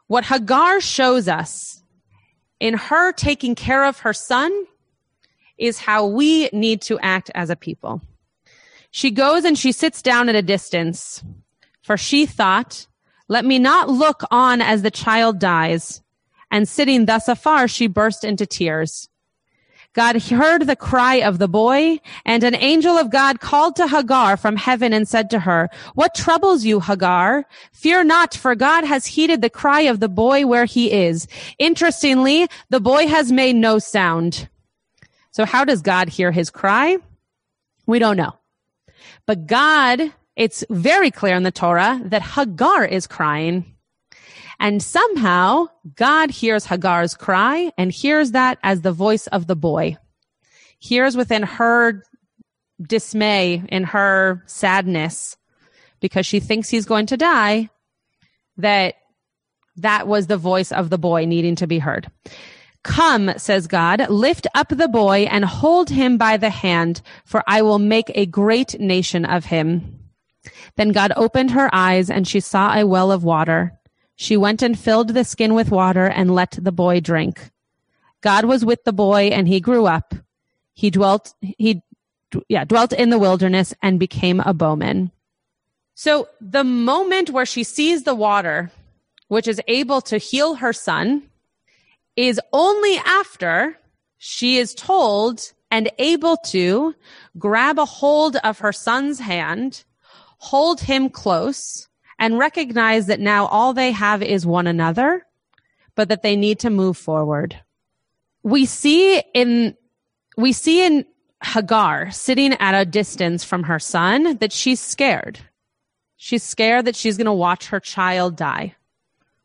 what 0.08 0.24
Hagar 0.24 0.80
shows 0.80 1.28
us 1.28 1.82
in 2.58 2.74
her 2.74 3.12
taking 3.12 3.54
care 3.54 3.84
of 3.84 4.00
her 4.00 4.12
son 4.12 4.52
is 5.56 5.78
how 5.78 6.06
we 6.06 6.48
need 6.52 6.82
to 6.82 6.98
act 6.98 7.30
as 7.34 7.48
a 7.48 7.56
people. 7.56 8.00
She 8.90 9.12
goes 9.12 9.44
and 9.44 9.56
she 9.56 9.70
sits 9.70 10.02
down 10.02 10.28
at 10.28 10.34
a 10.34 10.42
distance 10.42 11.22
for 11.84 11.98
she 11.98 12.24
thought, 12.24 12.86
let 13.28 13.44
me 13.44 13.58
not 13.58 13.90
look 13.90 14.22
on 14.30 14.60
as 14.60 14.82
the 14.82 14.90
child 14.90 15.38
dies. 15.38 16.02
And 16.50 16.66
sitting 16.66 17.04
thus 17.04 17.28
afar, 17.28 17.68
she 17.68 17.86
burst 17.86 18.24
into 18.24 18.46
tears. 18.46 19.08
God 19.92 20.20
heard 20.22 20.66
the 20.66 20.76
cry 20.76 21.16
of 21.16 21.38
the 21.38 21.46
boy, 21.46 22.00
and 22.24 22.42
an 22.42 22.56
angel 22.56 22.96
of 22.96 23.10
God 23.10 23.38
called 23.38 23.76
to 23.76 23.86
Hagar 23.86 24.36
from 24.36 24.56
heaven 24.56 24.92
and 24.92 25.06
said 25.06 25.30
to 25.30 25.38
her, 25.40 25.68
What 25.94 26.16
troubles 26.16 26.64
you, 26.64 26.80
Hagar? 26.80 27.46
Fear 27.72 28.04
not, 28.04 28.34
for 28.34 28.56
God 28.56 28.84
has 28.84 29.06
heeded 29.06 29.40
the 29.40 29.50
cry 29.50 29.82
of 29.82 30.00
the 30.00 30.08
boy 30.08 30.46
where 30.46 30.64
he 30.64 30.90
is. 30.90 31.28
Interestingly, 31.58 32.48
the 32.70 32.80
boy 32.80 33.06
has 33.06 33.30
made 33.30 33.56
no 33.56 33.78
sound. 33.78 34.48
So 35.30 35.44
how 35.44 35.64
does 35.64 35.82
God 35.82 36.08
hear 36.08 36.32
his 36.32 36.50
cry? 36.50 36.96
We 37.86 38.00
don't 38.00 38.16
know. 38.16 38.34
But 39.26 39.46
God 39.46 40.12
it's 40.36 40.64
very 40.70 41.10
clear 41.10 41.36
in 41.36 41.42
the 41.42 41.52
Torah 41.52 42.00
that 42.04 42.22
Hagar 42.22 42.84
is 42.84 43.06
crying. 43.06 43.74
And 44.60 44.82
somehow 44.82 45.66
God 45.96 46.30
hears 46.30 46.64
Hagar's 46.64 47.14
cry 47.14 47.72
and 47.76 47.90
hears 47.92 48.32
that 48.32 48.58
as 48.62 48.80
the 48.80 48.92
voice 48.92 49.26
of 49.28 49.46
the 49.46 49.56
boy. 49.56 49.96
Hears 50.78 51.16
within 51.16 51.42
her 51.42 52.02
dismay, 52.80 53.62
in 53.68 53.84
her 53.84 54.42
sadness, 54.46 55.36
because 56.00 56.26
she 56.26 56.40
thinks 56.40 56.68
he's 56.68 56.84
going 56.84 57.06
to 57.06 57.16
die, 57.16 57.70
that 58.56 58.96
that 59.76 60.06
was 60.06 60.26
the 60.26 60.36
voice 60.36 60.70
of 60.70 60.90
the 60.90 60.98
boy 60.98 61.24
needing 61.24 61.56
to 61.56 61.66
be 61.66 61.78
heard. 61.78 62.10
Come, 62.82 63.32
says 63.38 63.66
God, 63.66 64.08
lift 64.10 64.46
up 64.54 64.68
the 64.68 64.88
boy 64.88 65.26
and 65.30 65.44
hold 65.44 65.88
him 65.88 66.18
by 66.18 66.36
the 66.36 66.50
hand, 66.50 67.00
for 67.24 67.42
I 67.46 67.62
will 67.62 67.78
make 67.78 68.10
a 68.14 68.26
great 68.26 68.78
nation 68.78 69.24
of 69.24 69.46
him. 69.46 70.03
Then 70.76 70.92
God 70.92 71.12
opened 71.16 71.50
her 71.52 71.68
eyes 71.72 72.10
and 72.10 72.26
she 72.26 72.40
saw 72.40 72.74
a 72.74 72.86
well 72.86 73.10
of 73.10 73.24
water. 73.24 73.72
She 74.16 74.36
went 74.36 74.62
and 74.62 74.78
filled 74.78 75.08
the 75.08 75.24
skin 75.24 75.54
with 75.54 75.70
water 75.70 76.06
and 76.06 76.34
let 76.34 76.58
the 76.60 76.72
boy 76.72 77.00
drink. 77.00 77.50
God 78.20 78.44
was 78.44 78.64
with 78.64 78.84
the 78.84 78.92
boy 78.92 79.24
and 79.28 79.48
he 79.48 79.60
grew 79.60 79.86
up. 79.86 80.14
He 80.72 80.90
dwelt, 80.90 81.34
he, 81.40 81.82
yeah, 82.48 82.64
dwelt 82.64 82.92
in 82.92 83.10
the 83.10 83.18
wilderness 83.18 83.74
and 83.82 83.98
became 83.98 84.40
a 84.40 84.54
bowman. 84.54 85.10
So 85.94 86.28
the 86.40 86.64
moment 86.64 87.30
where 87.30 87.46
she 87.46 87.62
sees 87.62 88.02
the 88.02 88.14
water, 88.14 88.70
which 89.28 89.46
is 89.46 89.60
able 89.68 90.00
to 90.02 90.18
heal 90.18 90.54
her 90.56 90.72
son, 90.72 91.22
is 92.16 92.40
only 92.52 92.96
after 93.04 93.78
she 94.18 94.58
is 94.58 94.74
told 94.74 95.52
and 95.70 95.90
able 95.98 96.36
to 96.36 96.94
grab 97.38 97.78
a 97.78 97.84
hold 97.84 98.36
of 98.36 98.60
her 98.60 98.72
son's 98.72 99.18
hand 99.18 99.84
hold 100.44 100.80
him 100.80 101.08
close 101.08 101.88
and 102.18 102.38
recognize 102.38 103.06
that 103.06 103.18
now 103.18 103.46
all 103.46 103.72
they 103.72 103.90
have 103.90 104.22
is 104.22 104.46
one 104.46 104.66
another, 104.66 105.24
but 105.94 106.10
that 106.10 106.22
they 106.22 106.36
need 106.36 106.58
to 106.60 106.70
move 106.70 106.98
forward. 106.98 107.58
We 108.42 108.66
see 108.66 109.22
in, 109.32 109.74
we 110.36 110.52
see 110.52 110.84
in 110.84 111.06
Hagar 111.42 112.10
sitting 112.10 112.52
at 112.60 112.78
a 112.78 112.84
distance 112.84 113.42
from 113.42 113.62
her 113.64 113.78
son 113.78 114.36
that 114.36 114.52
she's 114.52 114.80
scared. 114.80 115.40
She's 116.16 116.42
scared 116.42 116.84
that 116.84 116.96
she's 116.96 117.16
going 117.16 117.26
to 117.26 117.32
watch 117.32 117.68
her 117.68 117.80
child 117.80 118.36
die, 118.36 118.74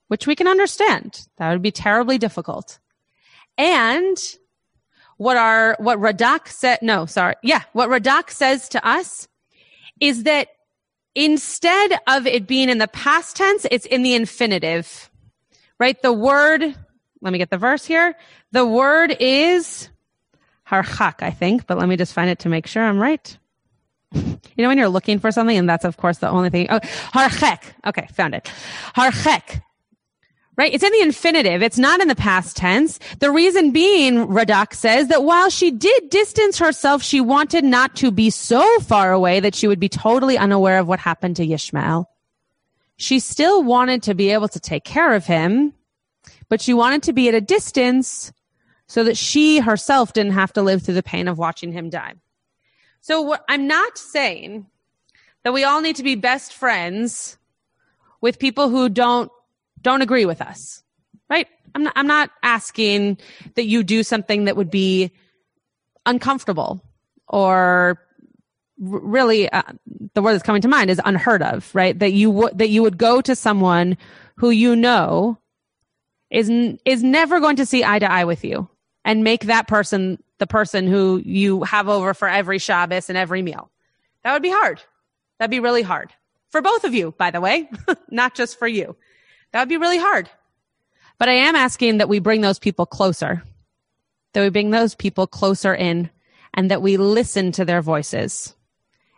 which 0.09 0.27
we 0.27 0.35
can 0.35 0.47
understand. 0.47 1.27
That 1.38 1.51
would 1.51 1.62
be 1.62 1.71
terribly 1.71 2.17
difficult. 2.17 2.77
And 3.57 4.17
what 5.15 5.38
our, 5.38 5.77
what 5.79 5.99
Radak 5.99 6.49
said, 6.49 6.79
no, 6.81 7.05
sorry. 7.05 7.35
Yeah. 7.41 7.63
What 7.71 7.89
Radak 7.89 8.29
says 8.29 8.69
to 8.69 8.85
us 8.85 9.27
is 9.99 10.23
that 10.23 10.49
instead 11.15 11.98
of 12.08 12.28
it 12.28 12.48
being 12.48 12.69
in 12.69 12.78
the 12.78 12.88
past 12.88 13.36
tense, 13.36 13.65
it's 13.69 13.86
in 13.86 14.04
the 14.04 14.15
infinitive, 14.15 15.10
right? 15.80 16.02
The 16.02 16.13
word, 16.13 16.62
let 17.22 17.34
me 17.34 17.38
get 17.39 17.50
the 17.50 17.58
verse 17.58 17.86
here. 17.86 18.15
The 18.52 18.65
word 18.65 19.15
is 19.19 19.89
harchak, 20.67 21.22
I 21.22 21.32
think, 21.32 21.67
but 21.67 21.78
let 21.78 21.89
me 21.89 21.98
just 21.98 22.13
find 22.13 22.30
it 22.30 22.39
to 22.39 22.50
make 22.50 22.67
sure 22.67 22.84
I'm 22.84 23.00
right. 23.00 23.38
You 24.56 24.63
know 24.63 24.67
when 24.69 24.78
you're 24.78 24.89
looking 24.89 25.19
for 25.19 25.32
something, 25.32 25.58
and 25.58 25.69
that's 25.69 25.86
of 25.86 25.95
course 25.95 26.17
the 26.17 26.28
only 26.28 26.50
thing. 26.50 26.67
Oh, 26.69 26.80
harchek. 26.80 27.62
Okay, 27.86 28.08
found 28.12 28.36
it. 28.36 28.52
Harchek. 28.93 29.62
Right? 30.60 30.74
It's 30.74 30.84
in 30.84 30.91
the 30.91 31.00
infinitive. 31.00 31.63
It's 31.63 31.78
not 31.78 32.02
in 32.02 32.10
the 32.10 32.15
past 32.17 32.58
tense. 32.58 33.00
The 33.19 33.32
reason 33.32 33.72
being, 33.72 34.28
Radak 34.28 34.74
says 34.74 35.08
that 35.08 35.24
while 35.24 35.50
she 35.50 35.72
did 35.72 36.10
distance 36.10 36.60
herself, 36.60 37.02
she 37.02 37.22
wanted 37.22 37.63
not 37.63 37.95
to 37.95 38.12
be 38.12 38.30
so 38.30 38.82
far 38.82 39.13
away 39.13 39.39
that 39.39 39.56
she 39.56 39.69
would 39.69 39.80
be 39.80 39.88
totally 39.88 40.38
unaware 40.38 40.80
of 40.80 40.86
what 40.86 41.00
happened 41.00 41.38
to 41.38 41.48
Yishmael. 41.48 42.08
She 42.98 43.19
still 43.19 43.63
wanted 43.63 44.04
to 44.04 44.13
be 44.13 44.32
able 44.32 44.50
to 44.50 44.60
take 44.60 44.84
care 44.84 45.13
of 45.13 45.26
him, 45.26 45.74
but 46.50 46.60
she 46.60 46.74
wanted 46.74 47.04
to 47.04 47.13
be 47.13 47.30
at 47.30 47.36
a 47.36 47.39
distance 47.39 48.34
so 48.86 49.06
that 49.06 49.15
she 49.15 49.60
herself 49.60 50.12
didn't 50.12 50.34
have 50.34 50.52
to 50.52 50.62
live 50.62 50.84
through 50.84 50.95
the 50.95 51.02
pain 51.02 51.30
of 51.30 51.38
watching 51.38 51.72
him 51.72 51.89
die. 51.89 52.15
So 53.00 53.22
what, 53.22 53.45
I'm 53.48 53.65
not 53.65 53.98
saying 53.98 54.65
that 55.43 55.54
we 55.54 55.63
all 55.63 55.80
need 55.80 55.95
to 55.95 56.04
be 56.04 56.15
best 56.15 56.52
friends 56.52 57.38
with 58.19 58.39
people 58.39 58.67
who 58.67 58.89
don't 58.89 59.32
don't 59.81 60.01
agree 60.01 60.25
with 60.25 60.41
us. 60.41 60.83
Right? 61.29 61.47
I'm 61.75 61.83
not 61.83 61.93
I'm 61.95 62.07
not 62.07 62.31
asking 62.43 63.17
that 63.55 63.65
you 63.65 63.83
do 63.83 64.03
something 64.03 64.45
that 64.45 64.55
would 64.55 64.71
be 64.71 65.11
uncomfortable 66.05 66.83
or 67.27 67.99
really 68.79 69.49
uh, 69.51 69.61
the 70.13 70.21
word 70.21 70.33
that's 70.33 70.43
coming 70.43 70.61
to 70.61 70.67
mind 70.67 70.89
is 70.89 71.01
unheard 71.03 71.43
of, 71.43 71.73
right? 71.75 71.97
That 71.97 72.13
you 72.13 72.31
would 72.31 72.57
that 72.57 72.69
you 72.69 72.81
would 72.81 72.97
go 72.97 73.21
to 73.21 73.35
someone 73.35 73.97
who 74.35 74.49
you 74.49 74.75
know 74.75 75.37
is 76.29 76.49
is 76.85 77.03
never 77.03 77.39
going 77.39 77.57
to 77.57 77.65
see 77.65 77.83
eye 77.83 77.99
to 77.99 78.11
eye 78.11 78.25
with 78.25 78.43
you 78.43 78.69
and 79.05 79.23
make 79.23 79.45
that 79.45 79.67
person 79.67 80.21
the 80.39 80.47
person 80.47 80.87
who 80.87 81.21
you 81.23 81.63
have 81.63 81.89
over 81.89 82.13
for 82.13 82.27
every 82.27 82.59
Shabbos 82.59 83.09
and 83.09 83.17
every 83.17 83.41
meal. 83.41 83.69
That 84.23 84.33
would 84.33 84.41
be 84.41 84.51
hard. 84.51 84.81
That'd 85.37 85.51
be 85.51 85.59
really 85.59 85.81
hard. 85.81 86.13
For 86.49 86.61
both 86.61 86.83
of 86.83 86.93
you, 86.93 87.13
by 87.17 87.31
the 87.31 87.41
way, 87.41 87.69
not 88.09 88.33
just 88.33 88.57
for 88.57 88.67
you. 88.67 88.95
That 89.51 89.62
would 89.62 89.69
be 89.69 89.77
really 89.77 89.97
hard. 89.97 90.29
But 91.17 91.29
I 91.29 91.33
am 91.33 91.55
asking 91.55 91.97
that 91.97 92.09
we 92.09 92.19
bring 92.19 92.41
those 92.41 92.59
people 92.59 92.85
closer, 92.85 93.43
that 94.33 94.41
we 94.41 94.49
bring 94.49 94.69
those 94.69 94.95
people 94.95 95.27
closer 95.27 95.73
in 95.73 96.09
and 96.53 96.71
that 96.71 96.81
we 96.81 96.97
listen 96.97 97.51
to 97.53 97.65
their 97.65 97.81
voices 97.81 98.55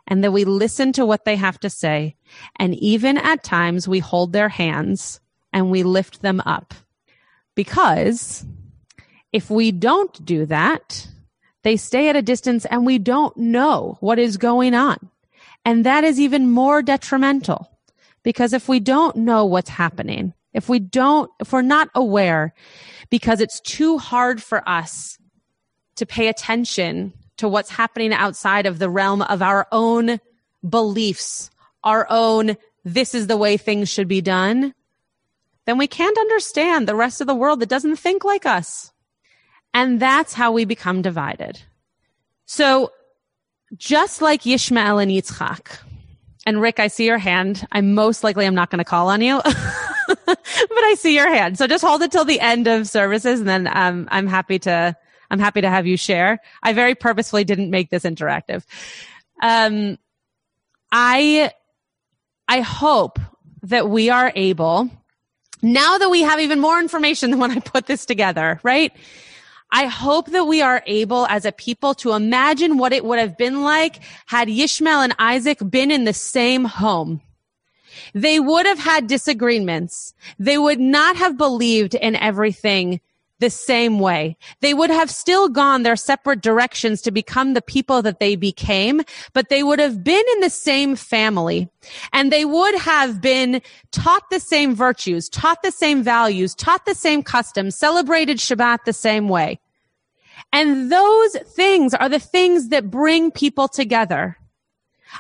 and 0.08 0.24
that 0.24 0.32
we 0.32 0.44
listen 0.44 0.94
to 0.94 1.06
what 1.06 1.26
they 1.26 1.36
have 1.36 1.60
to 1.60 1.70
say. 1.70 2.16
And 2.58 2.76
even 2.76 3.18
at 3.18 3.44
times 3.44 3.88
we 3.88 4.00
hold 4.00 4.34
their 4.34 4.50
hands 4.50 5.20
and 5.54 5.70
we 5.70 5.84
lift 5.84 6.22
them 6.22 6.42
up 6.46 6.74
because 7.56 8.46
if 9.32 9.50
we 9.50 9.72
don't 9.72 10.26
do 10.26 10.46
that, 10.48 11.08
they 11.64 11.78
stay 11.78 12.10
at 12.10 12.16
a 12.16 12.22
distance 12.22 12.66
and 12.66 12.86
we 12.86 12.98
don't 12.98 13.36
know 13.38 13.98
what 14.00 14.20
is 14.20 14.38
going 14.38 14.74
on. 14.74 14.98
And 15.64 15.86
that 15.86 16.04
is 16.04 16.20
even 16.20 16.50
more 16.50 16.82
detrimental 16.82 17.71
because 18.24 18.54
if 18.54 18.70
we 18.70 18.80
don't 18.80 19.16
know 19.16 19.46
what's 19.46 19.70
happening, 19.70 20.34
if 20.54 20.70
we 20.70 20.80
don't, 20.80 21.32
if 21.40 21.54
we're 21.54 21.62
not 21.62 21.90
aware, 21.96 22.54
because 23.10 23.42
it's 23.42 23.60
too 23.62 23.98
hard 23.98 24.42
for 24.42 24.68
us 24.68 25.18
to 25.96 26.06
pay 26.06 26.28
attention 26.28 27.14
to 27.38 27.48
what's 27.48 27.70
happening 27.70 28.14
outside 28.14 28.66
of 28.66 28.80
the 28.80 28.90
realm 28.90 29.22
of 29.22 29.42
our 29.42 29.68
own 29.72 30.20
beliefs, 30.68 31.50
our 31.84 32.06
own, 32.10 32.58
this 32.84 33.16
is 33.16 33.28
the 33.28 33.38
way 33.38 33.58
things 33.58 33.90
should 33.90 34.08
be 34.08 34.22
done, 34.22 34.74
then 35.66 35.78
we 35.78 35.88
can't 35.88 36.18
understand 36.18 36.88
the 36.88 36.96
rest 36.96 37.22
of 37.22 37.28
the 37.28 37.36
world 37.36 37.60
that 37.60 37.70
doesn't 37.70 37.96
think 37.96 38.24
like 38.24 38.46
us. 38.46 38.92
And 39.74 40.00
that's 40.00 40.34
how 40.34 40.52
we 40.52 40.66
become 40.66 41.02
divided. 41.02 41.62
So 42.46 42.92
just 43.78 44.22
like 44.22 44.42
Yishmael 44.42 45.02
and 45.02 45.12
Yitzchak, 45.12 45.80
and 46.46 46.62
Rick, 46.62 46.80
I 46.80 46.88
see 46.88 47.06
your 47.06 47.18
hand. 47.18 47.68
I 47.72 47.82
most 47.82 48.24
likely 48.24 48.46
am 48.46 48.56
not 48.56 48.70
going 48.70 48.80
to 48.80 48.86
call 48.86 49.10
on 49.10 49.22
you, 49.22 49.40
but 50.08 50.38
I 50.38 50.96
see 50.98 51.16
your 51.16 51.32
hand. 51.32 51.58
So 51.58 51.68
just 51.68 51.84
hold 51.84 52.02
it 52.02 52.12
till 52.12 52.26
the 52.26 52.40
end 52.40 52.68
of 52.68 52.88
services 52.88 53.40
and 53.40 53.48
then 53.48 53.70
um, 53.72 54.08
I'm 54.12 54.28
happy 54.28 54.60
to, 54.60 54.96
I'm 55.30 55.40
happy 55.40 55.62
to 55.62 55.70
have 55.70 55.86
you 55.86 55.98
share. 55.98 56.40
I 56.64 56.74
very 56.74 56.96
purposefully 56.96 57.44
didn't 57.44 57.70
make 57.70 57.90
this 57.90 58.04
interactive. 58.04 58.64
Um, 59.42 59.98
I, 60.92 61.52
I 62.48 62.62
hope 62.62 63.20
that 63.64 63.90
we 63.90 64.10
are 64.10 64.32
able, 64.36 64.90
now 65.62 66.00
that 66.00 66.10
we 66.10 66.22
have 66.24 66.40
even 66.40 66.60
more 66.60 66.80
information 66.80 67.30
than 67.30 67.40
when 67.40 67.52
I 67.52 67.60
put 67.60 67.86
this 67.86 68.06
together, 68.06 68.60
right? 68.64 68.92
I 69.72 69.86
hope 69.86 70.28
that 70.32 70.46
we 70.46 70.62
are 70.62 70.84
able 70.86 71.26
as 71.28 71.46
a 71.46 71.52
people 71.52 71.94
to 71.96 72.12
imagine 72.12 72.78
what 72.78 72.94
it 72.94 73.06
would 73.06 73.20
have 73.20 73.38
been 73.38 73.64
like 73.64 74.00
had 74.26 74.50
Yishmael 74.50 75.04
and 75.04 75.16
Isaac 75.18 75.60
been 75.70 75.92
in 75.92 76.04
the 76.04 76.14
same 76.14 76.66
home. 76.66 77.22
They 78.14 78.40
would 78.40 78.66
have 78.66 78.80
had 78.80 79.08
disagreements. 79.08 80.14
They 80.40 80.58
would 80.58 80.80
not 80.80 81.16
have 81.16 81.38
believed 81.38 81.96
in 81.96 82.16
everything 82.16 83.00
the 83.42 83.50
same 83.50 84.00
way. 84.00 84.38
They 84.62 84.74
would 84.74 84.90
have 84.90 85.12
still 85.12 85.50
gone 85.50 85.84
their 85.84 85.98
separate 85.98 86.42
directions 86.42 87.02
to 87.02 87.12
become 87.12 87.54
the 87.54 87.62
people 87.62 88.02
that 88.04 88.20
they 88.20 88.38
became, 88.38 89.02
but 89.34 89.50
they 89.50 89.64
would 89.64 89.80
have 89.80 90.04
been 90.04 90.24
in 90.34 90.40
the 90.40 90.50
same 90.50 90.96
family 90.96 91.70
and 92.14 92.32
they 92.32 92.46
would 92.46 92.76
have 92.76 93.20
been 93.20 93.62
taught 93.92 94.30
the 94.30 94.40
same 94.40 94.74
virtues, 94.74 95.28
taught 95.28 95.62
the 95.64 95.72
same 95.72 96.04
values, 96.04 96.56
taught 96.56 96.86
the 96.86 96.96
same 96.96 97.24
customs, 97.24 97.76
celebrated 97.76 98.38
Shabbat 98.38 98.86
the 98.86 98.94
same 98.94 99.28
way. 99.28 99.60
And 100.54 100.92
those 100.92 101.36
things 101.48 101.94
are 101.94 102.10
the 102.10 102.20
things 102.20 102.70
that 102.70 102.90
bring 102.90 103.32
people 103.32 103.68
together. 103.68 104.38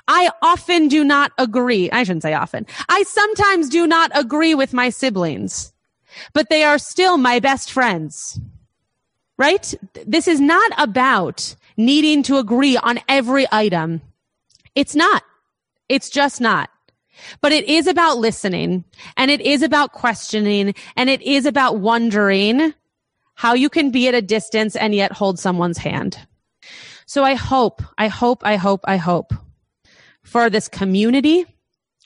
I 0.07 0.29
often 0.41 0.87
do 0.87 1.03
not 1.03 1.31
agree. 1.37 1.89
I 1.91 2.03
shouldn't 2.03 2.23
say 2.23 2.33
often. 2.33 2.65
I 2.87 3.03
sometimes 3.03 3.67
do 3.67 3.87
not 3.87 4.11
agree 4.13 4.55
with 4.55 4.73
my 4.73 4.89
siblings 4.89 5.70
but 6.33 6.49
they 6.49 6.63
are 6.63 6.77
still 6.77 7.17
my 7.17 7.39
best 7.39 7.71
friends. 7.71 8.39
Right? 9.37 9.73
This 10.05 10.27
is 10.27 10.39
not 10.39 10.71
about 10.77 11.55
needing 11.77 12.21
to 12.23 12.37
agree 12.37 12.77
on 12.77 12.99
every 13.09 13.47
item. 13.51 14.01
It's 14.75 14.95
not. 14.95 15.23
It's 15.89 16.09
just 16.09 16.39
not. 16.39 16.69
But 17.41 17.51
it 17.51 17.65
is 17.65 17.87
about 17.87 18.17
listening 18.17 18.83
and 19.17 19.31
it 19.31 19.41
is 19.41 19.61
about 19.61 19.93
questioning 19.93 20.73
and 20.95 21.09
it 21.09 21.21
is 21.21 21.45
about 21.45 21.79
wondering 21.79 22.73
how 23.35 23.53
you 23.53 23.69
can 23.69 23.89
be 23.89 24.07
at 24.07 24.13
a 24.13 24.21
distance 24.21 24.75
and 24.75 24.93
yet 24.93 25.11
hold 25.11 25.39
someone's 25.39 25.77
hand. 25.77 26.19
So 27.05 27.23
I 27.23 27.33
hope, 27.33 27.81
I 27.97 28.07
hope, 28.07 28.43
I 28.45 28.55
hope, 28.55 28.81
I 28.85 28.97
hope 28.97 29.33
for 30.23 30.49
this 30.49 30.67
community, 30.67 31.45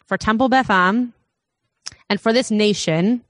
for 0.07 0.17
Temple 0.17 0.49
Beth 0.49 0.69
Am, 0.69 1.13
and 2.09 2.21
for 2.21 2.31
this 2.31 2.51
nation 2.51 3.24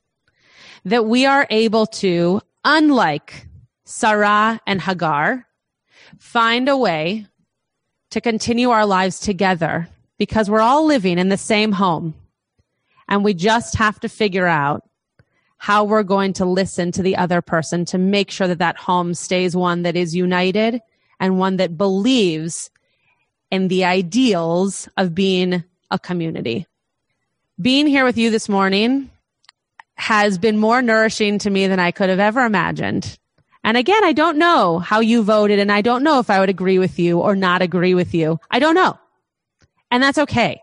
that 0.86 1.06
we 1.06 1.26
are 1.26 1.48
able 1.50 1.88
to, 1.88 2.40
unlike 2.64 3.48
Sarah 3.84 4.62
and 4.66 4.80
Hagar, 4.80 5.46
find 6.20 6.70
a 6.70 6.78
way 6.78 7.26
to 8.12 8.22
continue 8.22 8.70
our 8.70 8.86
lives 8.86 9.20
together 9.20 9.90
because 10.18 10.50
we're 10.50 10.62
all 10.62 10.86
living 10.86 11.18
in 11.18 11.30
the 11.30 11.38
same 11.38 11.72
home. 11.74 12.14
And 13.08 13.24
we 13.24 13.34
just 13.34 13.76
have 13.76 14.00
to 14.00 14.10
figure 14.10 14.48
out 14.48 14.84
how 15.58 15.84
we're 15.84 16.04
going 16.04 16.34
to 16.34 16.46
listen 16.46 16.92
to 16.92 17.02
the 17.02 17.18
other 17.18 17.42
person 17.42 17.86
to 17.86 17.98
make 17.98 18.30
sure 18.30 18.48
that 18.48 18.60
that 18.60 18.78
home 18.78 19.14
stays 19.14 19.56
one 19.56 19.82
that 19.84 19.96
is 19.96 20.16
united 20.16 20.82
and 21.20 21.40
one 21.40 21.58
that 21.58 21.78
believes 21.78 22.70
in 23.50 23.68
the 23.68 23.86
ideals 23.86 24.88
of 24.98 25.16
being 25.16 25.64
a 25.90 25.98
community. 25.98 26.68
Being 27.60 27.88
here 27.88 28.06
with 28.06 28.18
you 28.18 28.30
this 28.30 28.50
morning 28.50 29.10
has 29.96 30.38
been 30.38 30.58
more 30.58 30.82
nourishing 30.82 31.40
to 31.40 31.50
me 31.50 31.68
than 31.68 31.80
I 31.80 31.92
could 31.92 32.10
have 32.10 32.20
ever 32.20 32.46
imagined. 32.46 33.18
And 33.64 33.78
again, 33.78 34.04
I 34.04 34.14
don't 34.14 34.38
know 34.38 34.78
how 34.80 35.00
you 35.00 35.24
voted 35.24 35.58
and 35.58 35.72
I 35.72 35.82
don't 35.82 36.04
know 36.04 36.20
if 36.20 36.30
I 36.30 36.40
would 36.40 36.50
agree 36.50 36.78
with 36.78 37.00
you 37.00 37.20
or 37.20 37.36
not 37.36 37.62
agree 37.62 37.96
with 37.96 38.14
you. 38.14 38.40
I 38.52 38.60
don't 38.60 38.76
know. 38.76 39.00
And 39.90 40.04
that's 40.04 40.18
okay. 40.20 40.62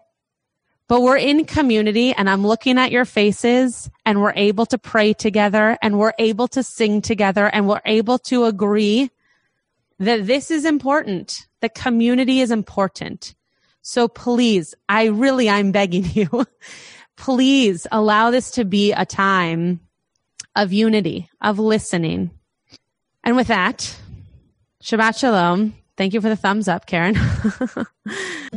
but 0.88 1.00
we're 1.00 1.16
in 1.16 1.46
community 1.46 2.12
and 2.12 2.28
I'm 2.28 2.46
looking 2.46 2.76
at 2.76 2.92
your 2.92 3.06
faces 3.06 3.88
and 4.04 4.20
we're 4.20 4.34
able 4.36 4.66
to 4.66 4.76
pray 4.76 5.14
together 5.14 5.78
and 5.80 5.98
we're 5.98 6.12
able 6.18 6.48
to 6.48 6.62
sing 6.62 7.00
together 7.00 7.46
and 7.46 7.66
we're 7.66 7.80
able 7.86 8.18
to 8.18 8.44
agree 8.44 9.10
that 9.98 10.26
this 10.26 10.50
is 10.50 10.66
important. 10.66 11.46
The 11.60 11.70
community 11.70 12.40
is 12.40 12.50
important. 12.50 13.34
So 13.80 14.06
please, 14.06 14.74
I 14.86 15.06
really, 15.06 15.48
I'm 15.48 15.72
begging 15.72 16.04
you, 16.12 16.44
please 17.16 17.86
allow 17.92 18.30
this 18.30 18.52
to 18.52 18.64
be 18.64 18.92
a 18.92 19.06
time 19.06 19.80
of 20.56 20.72
unity, 20.72 21.28
of 21.40 21.58
listening. 21.58 22.30
And 23.24 23.36
with 23.36 23.48
that, 23.48 23.96
Shabbat 24.82 25.18
Shalom. 25.18 25.74
Thank 25.96 26.14
you 26.14 26.20
for 26.20 26.28
the 26.28 26.36
thumbs 26.36 26.68
up, 26.68 26.86
Karen. 26.86 27.14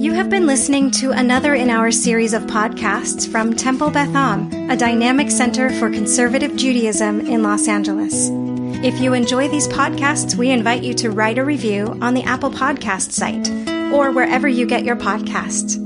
you 0.00 0.12
have 0.12 0.30
been 0.30 0.46
listening 0.46 0.90
to 0.92 1.10
another 1.10 1.54
in 1.54 1.68
our 1.68 1.90
series 1.90 2.32
of 2.32 2.44
podcasts 2.44 3.30
from 3.30 3.54
Temple 3.54 3.90
Beth 3.90 4.14
Am, 4.14 4.70
a 4.70 4.76
dynamic 4.76 5.30
center 5.30 5.70
for 5.70 5.90
conservative 5.90 6.56
Judaism 6.56 7.20
in 7.20 7.42
Los 7.42 7.66
Angeles. 7.66 8.30
If 8.84 9.00
you 9.00 9.14
enjoy 9.14 9.48
these 9.48 9.66
podcasts, 9.68 10.36
we 10.36 10.50
invite 10.50 10.84
you 10.84 10.94
to 10.94 11.10
write 11.10 11.38
a 11.38 11.44
review 11.44 11.98
on 12.00 12.14
the 12.14 12.22
Apple 12.22 12.50
Podcast 12.50 13.10
site 13.10 13.50
or 13.92 14.12
wherever 14.12 14.46
you 14.46 14.66
get 14.66 14.84
your 14.84 14.96
podcasts. 14.96 15.85